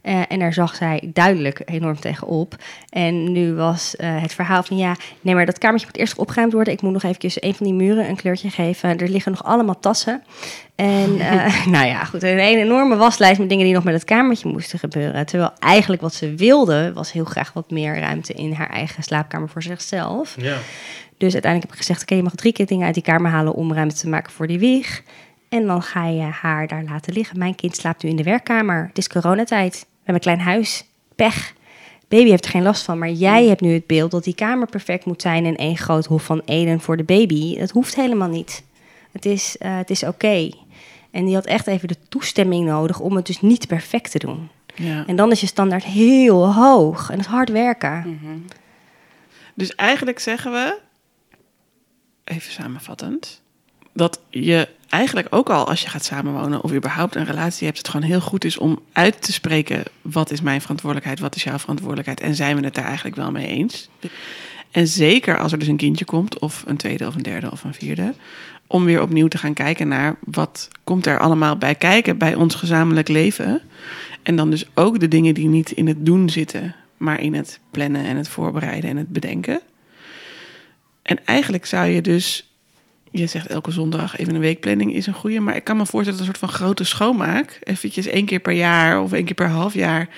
[0.01, 2.55] Eh, en daar zag zij duidelijk enorm tegenop.
[2.89, 6.53] En nu was eh, het verhaal van ja, nee, maar dat kamertje moet eerst opgeruimd
[6.53, 6.73] worden.
[6.73, 8.97] Ik moet nog eventjes een van die muren een kleurtje geven.
[8.97, 10.23] Er liggen nog allemaal tassen.
[10.75, 11.17] En
[11.75, 14.79] nou ja, goed, een, een enorme waslijst met dingen die nog met het kamertje moesten
[14.79, 15.15] gebeuren.
[15.31, 19.49] Terwijl eigenlijk wat ze wilde, was heel graag wat meer ruimte in haar eigen slaapkamer
[19.49, 20.35] voor zichzelf.
[20.37, 20.57] Ja.
[21.17, 23.53] Dus uiteindelijk heb ik gezegd, oké, je mag drie keer dingen uit die kamer halen
[23.53, 25.03] om ruimte te maken voor die wieg.
[25.49, 27.37] En dan ga je haar daar laten liggen.
[27.37, 28.85] Mijn kind slaapt nu in de werkkamer.
[28.87, 29.73] Het is coronatijd.
[29.73, 30.85] We hebben een klein huis.
[31.15, 31.53] Pech.
[32.07, 34.67] Baby heeft er geen last van, maar jij hebt nu het beeld dat die kamer
[34.67, 37.57] perfect moet zijn en één groot hof van Eden voor de baby.
[37.57, 38.63] Dat hoeft helemaal niet.
[39.11, 40.49] Het is, eh, het is oké.
[41.11, 44.49] En die had echt even de toestemming nodig om het dus niet perfect te doen.
[44.75, 45.03] Ja.
[45.07, 48.19] En dan is je standaard heel hoog en het hard werken.
[49.53, 50.77] Dus eigenlijk zeggen we,
[52.23, 53.41] even samenvattend,
[53.93, 57.89] dat je eigenlijk ook al als je gaat samenwonen of überhaupt een relatie hebt, het
[57.89, 61.59] gewoon heel goed is om uit te spreken wat is mijn verantwoordelijkheid, wat is jouw
[61.59, 63.89] verantwoordelijkheid en zijn we het daar eigenlijk wel mee eens.
[64.71, 67.63] En zeker als er dus een kindje komt of een tweede of een derde of
[67.63, 68.13] een vierde,
[68.67, 72.55] om weer opnieuw te gaan kijken naar wat komt er allemaal bij kijken bij ons
[72.55, 73.61] gezamenlijk leven.
[74.23, 77.59] En dan dus ook de dingen die niet in het doen zitten, maar in het
[77.71, 79.61] plannen en het voorbereiden en het bedenken.
[81.01, 82.51] En eigenlijk zou je dus,
[83.11, 86.19] je zegt elke zondag even een weekplanning is een goede, maar ik kan me voorstellen
[86.19, 89.49] dat een soort van grote schoonmaak, eventjes één keer per jaar of één keer per
[89.49, 90.09] half jaar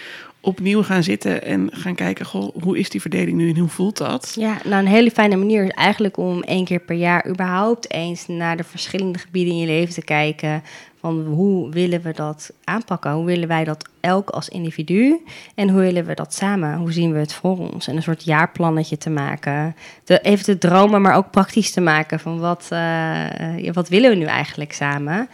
[0.44, 3.98] opnieuw gaan zitten en gaan kijken, goh, hoe is die verdeling nu en hoe voelt
[3.98, 4.34] dat?
[4.40, 8.28] Ja, nou een hele fijne manier is eigenlijk om één keer per jaar überhaupt eens
[8.28, 10.64] naar de verschillende gebieden in je leven te kijken.
[11.00, 13.12] Van hoe willen we dat aanpakken?
[13.12, 15.24] Hoe willen wij dat elk als individu?
[15.56, 16.78] En hoe willen we dat samen?
[16.78, 17.88] Hoe zien we het voor ons?
[17.88, 19.76] En een soort jaarplannetje te maken.
[20.06, 24.26] Even te dromen, maar ook praktisch te maken van wat, eh, wat willen we nu
[24.26, 25.30] eigenlijk samen?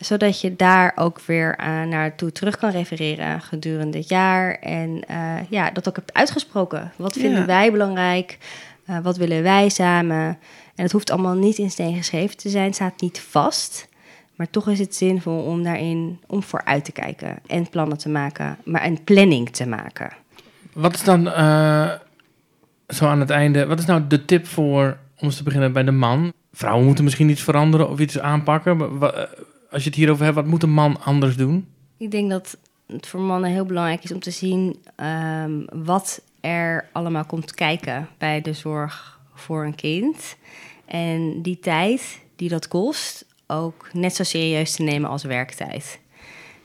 [0.00, 4.54] Zodat je daar ook weer uh, naartoe terug kan refereren gedurende het jaar.
[4.54, 6.92] En uh, ja, dat ook hebt uitgesproken.
[6.96, 7.46] Wat vinden Ja.
[7.46, 8.38] wij belangrijk?
[8.90, 10.38] Uh, wat willen wij samen?
[10.74, 12.74] En het hoeft allemaal niet in steen geschreven te zijn.
[12.74, 13.88] Staat niet vast.
[14.34, 17.38] Maar toch is het zinvol om daarin om vooruit te kijken.
[17.46, 18.56] En plannen te maken.
[18.64, 20.10] Maar een planning te maken.
[20.72, 21.90] Wat is dan eh,
[22.88, 25.84] zo aan het einde, wat is nou de tip voor, om eens te beginnen bij
[25.84, 26.32] de man?
[26.52, 28.98] Vrouwen moeten misschien iets veranderen of iets aanpakken.
[28.98, 29.22] Maar eh,
[29.70, 31.68] als je het hierover hebt, wat moet een man anders doen?
[31.96, 32.56] Ik denk dat
[32.86, 38.08] het voor mannen heel belangrijk is om te zien ehm, wat er allemaal komt kijken
[38.18, 40.36] bij de zorg voor een kind.
[40.84, 46.00] En die tijd die dat kost, ook net zo serieus te nemen als werktijd.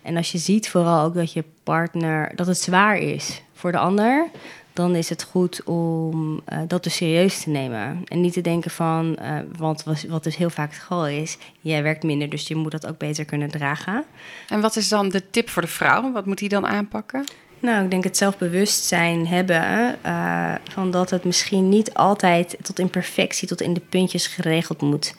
[0.01, 3.77] En als je ziet vooral ook dat je partner, dat het zwaar is voor de
[3.77, 4.29] ander,
[4.75, 8.01] dan is het goed om eh, dat dus serieus te nemen.
[8.05, 11.37] En niet te denken van, eh, want wat, wat dus heel vaak het geval is,
[11.61, 14.03] jij werkt minder, dus je moet dat ook beter kunnen dragen.
[14.49, 16.11] En wat is dan de tip voor de vrouw?
[16.11, 17.23] Wat moet die dan aanpakken?
[17.59, 22.89] Nou, ik denk het zelfbewustzijn hebben uh, van dat het misschien niet altijd tot in
[22.89, 25.15] perfectie, tot in de puntjes geregeld moet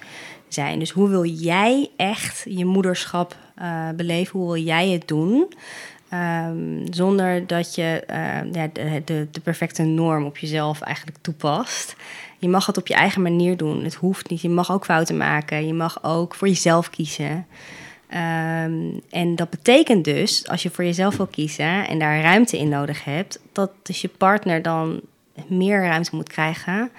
[0.49, 0.79] zijn.
[0.79, 4.39] Dus hoe wil jij echt je moederschap uh, beleven?
[4.39, 5.53] Hoe wil jij het doen?
[6.13, 11.97] Um, zonder dat je uh, ja, de, de, de, perfecte norm op jezelf eigenlijk toepast.
[12.39, 13.85] Je mag het op je eigen manier doen.
[13.85, 14.41] Het hoeft niet.
[14.41, 15.67] Je mag ook fouten maken.
[15.67, 17.47] Je mag ook voor jezelf kiezen.
[18.11, 22.69] Um, en dat betekent dus, als je voor jezelf wil kiezen en daar ruimte in
[22.69, 25.01] nodig hebt, dat dus je partner dan
[25.47, 26.91] meer ruimte moet krijgen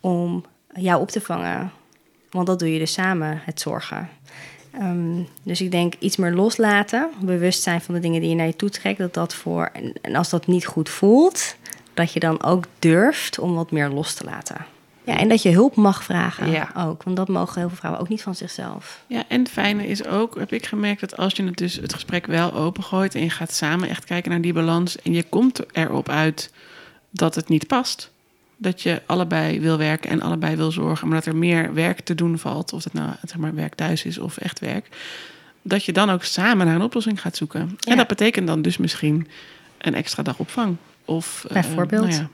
[0.00, 0.44] om
[0.74, 1.72] jou op te vangen.
[2.30, 4.08] Want dat doe je dus samen, het zorgen.
[4.80, 8.46] Um, dus ik denk iets meer loslaten, bewust zijn van de dingen die je naar
[8.46, 9.70] je toe trekt, dat dat voor,
[10.02, 11.56] en als dat niet goed voelt,
[11.94, 14.66] dat je dan ook durft om wat meer los te laten.
[15.04, 16.70] Ja, en dat je hulp mag vragen Ja.
[16.76, 17.02] ook.
[17.02, 19.04] Want dat mogen heel veel vrouwen ook niet van zichzelf.
[19.06, 21.94] Ja, en het fijne is ook, heb ik gemerkt, dat als je het dus het
[21.94, 25.60] gesprek wel opengooit en je gaat samen echt kijken naar die balans en je komt
[25.72, 26.52] erop uit
[27.10, 28.10] dat het niet past,
[28.56, 32.14] dat je allebei wil werken en allebei wil zorgen, maar dat er meer werk te
[32.14, 34.88] doen valt, of dat nou zeg maar werk thuis is of echt werk,
[35.62, 37.76] dat je dan ook samen naar een oplossing gaat zoeken.
[37.78, 37.90] Ja.
[37.90, 39.28] En dat betekent dan dus misschien
[39.78, 40.76] een extra dag opvang.
[41.04, 42.08] Of, eh, Bijvoorbeeld.
[42.08, 42.28] nou ja.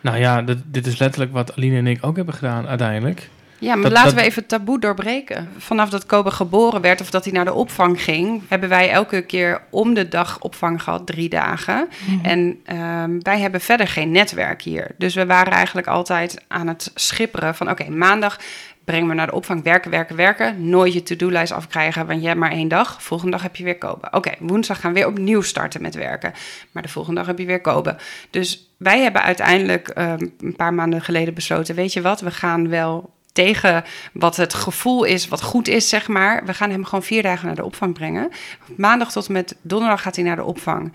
[0.00, 3.28] Nou ja, dit, dit is letterlijk wat Aline en ik ook hebben gedaan uiteindelijk.
[3.58, 5.48] Ja, maar Dat- laten dat- we even het taboe doorbreken.
[5.56, 9.22] Vanaf dat Kobe geboren werd of dat hij naar de opvang ging, hebben wij elke
[9.22, 11.88] keer om de dag opvang gehad, drie dagen.
[12.22, 14.90] En ehm, wij hebben verder geen netwerk hier.
[14.98, 18.38] Dus we waren eigenlijk altijd aan het schipperen van oké, maandag
[18.84, 20.68] brengen we naar de opvang, werken, werken, werken.
[20.68, 23.02] Nooit je to-do-lijst afkrijgen, want je hebt maar één dag.
[23.02, 24.08] Volgende dag heb je weer Kobe.
[24.10, 26.32] Oké, woensdag gaan we weer opnieuw starten met werken.
[26.72, 27.96] Maar de volgende dag heb je weer Kobe.
[28.30, 32.68] Dus wij hebben uiteindelijk ehm, een paar maanden geleden besloten, weet je wat, we gaan
[32.68, 36.44] wel tegen wat het gevoel is, wat goed is, zeg maar.
[36.44, 38.28] We gaan hem gewoon vier dagen naar de opvang brengen.
[38.76, 40.92] Maandag tot en met donderdag gaat hij naar de opvang.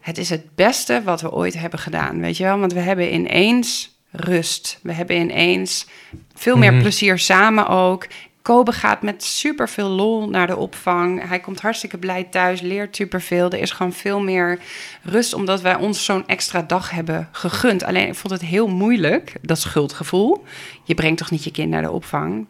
[0.00, 2.58] Het is het beste wat we ooit hebben gedaan, weet je wel?
[2.58, 4.78] Want we hebben ineens rust.
[4.82, 5.86] We hebben ineens
[6.34, 6.80] veel meer Mhm.
[6.82, 8.06] plezier samen ook.
[8.46, 11.28] Kobe gaat met superveel lol naar de opvang.
[11.28, 13.50] Hij komt hartstikke blij thuis, leert superveel.
[13.50, 14.58] Er is gewoon veel meer
[15.02, 17.84] rust, omdat wij ons zo'n extra dag hebben gegund.
[17.84, 20.44] Alleen ik vond het heel moeilijk, dat schuldgevoel.
[20.84, 22.46] Je brengt toch niet je kind naar de opvang?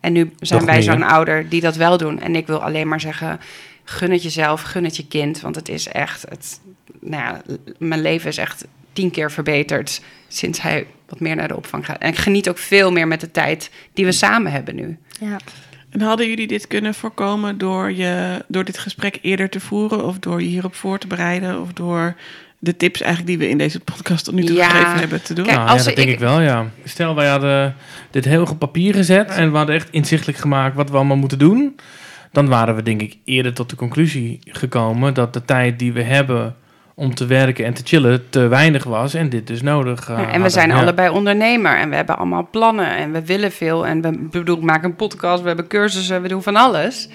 [0.00, 2.20] En nu zijn Toch wij zo'n ouder die dat wel doen.
[2.20, 3.40] En ik wil alleen maar zeggen,
[3.84, 5.40] gun het jezelf, gun het je kind.
[5.40, 6.60] Want het is echt, het,
[7.00, 7.42] nou ja,
[7.78, 11.98] mijn leven is echt tien keer verbeterd sinds hij wat meer naar de opvang gaat.
[11.98, 14.98] En ik geniet ook veel meer met de tijd die we samen hebben nu.
[15.20, 15.36] Ja.
[15.90, 20.04] En hadden jullie dit kunnen voorkomen door, je, door dit gesprek eerder te voeren?
[20.04, 21.60] Of door je hierop voor te bereiden?
[21.60, 22.14] Of door
[22.58, 24.68] de tips eigenlijk die we in deze podcast tot nu toe Ja.
[24.68, 25.44] gegeven hebben te doen?
[25.44, 26.66] Kijk, nou, als ja, dat ik- denk ik wel, ja.
[26.84, 27.74] Stel, wij hadden
[28.10, 31.38] dit heel op papier gezet en we hadden echt inzichtelijk gemaakt wat we allemaal moeten
[31.38, 31.76] doen.
[32.32, 36.02] Dan waren we denk ik eerder tot de conclusie gekomen dat de tijd die we
[36.02, 36.56] hebben
[36.98, 40.08] om te werken en te chillen te weinig was en dit dus nodig.
[40.08, 40.50] eh, Ja, en we hadden.
[40.50, 40.80] zijn Ja.
[40.80, 43.86] allebei ondernemer en we hebben allemaal plannen en we willen veel.
[43.86, 47.08] En we bedoel, maak een podcast, we hebben cursussen, we doen van alles.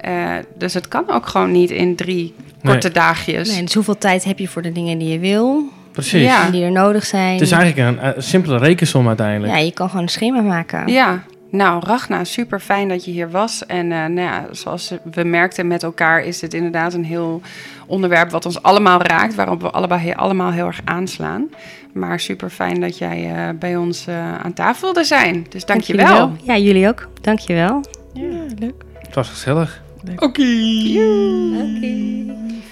[0.00, 2.34] Eh, dus het kan ook gewoon niet in drie
[2.64, 3.50] korte dagjes.
[3.52, 5.62] Nee, dus hoeveel tijd heb je voor de dingen die je wil
[5.92, 6.22] Precies.
[6.22, 6.44] Ja.
[6.46, 7.32] en die er nodig zijn?
[7.32, 9.52] Het is eigenlijk een, eh, simpele rekensom uiteindelijk.
[9.52, 10.86] ja, je kan gewoon een schema maken.
[10.92, 13.66] Ja, nou Ragna, super fijn dat je hier was.
[13.66, 17.40] En eh, nou ja, zoals we merkten met elkaar, is dit inderdaad een heel
[17.86, 21.48] onderwerp wat ons allemaal raakt, waarop we allebei he- allemaal heel erg aanslaan.
[21.92, 25.46] Maar super fijn dat jij eh, bij ons eh, aan tafel wilde zijn.
[25.48, 26.06] Dus dank je wel.
[26.06, 26.56] Dankjewel.
[26.56, 27.08] Ja, jullie ook.
[27.20, 27.80] Dankjewel.
[28.12, 28.28] Ja,
[28.58, 28.82] leuk.
[28.98, 29.82] Het was gezellig.
[30.16, 30.24] Oké.
[30.24, 30.44] Oké.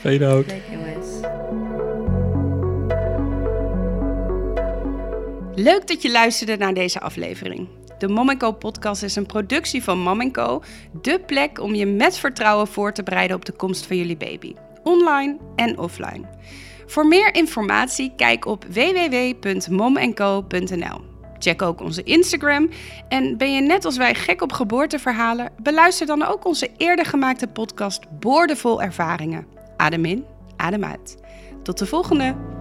[0.01, 0.47] Fade out.
[0.47, 1.09] Leuk jongens.
[5.55, 7.69] Leuk dat je luisterde naar deze aflevering.
[8.05, 10.63] De Mom Co podcast is een productie van Mom Co.
[11.03, 14.55] De plek om je met vertrouwen voor te bereiden op de komst van jullie baby.
[14.83, 16.25] Online en offline.
[16.87, 19.41] Voor meer informatie kijk op www.momco.nl.
[21.39, 22.69] Check ook onze Instagram.
[23.09, 25.53] En ben je net als wij gek op geboorteverhalen?
[25.63, 29.47] Beluister dan ook onze eerder gemaakte podcast Boordevol Ervaringen.
[29.77, 30.25] Adem in,
[30.57, 31.17] adem uit.
[31.63, 32.54] Tot de volgende!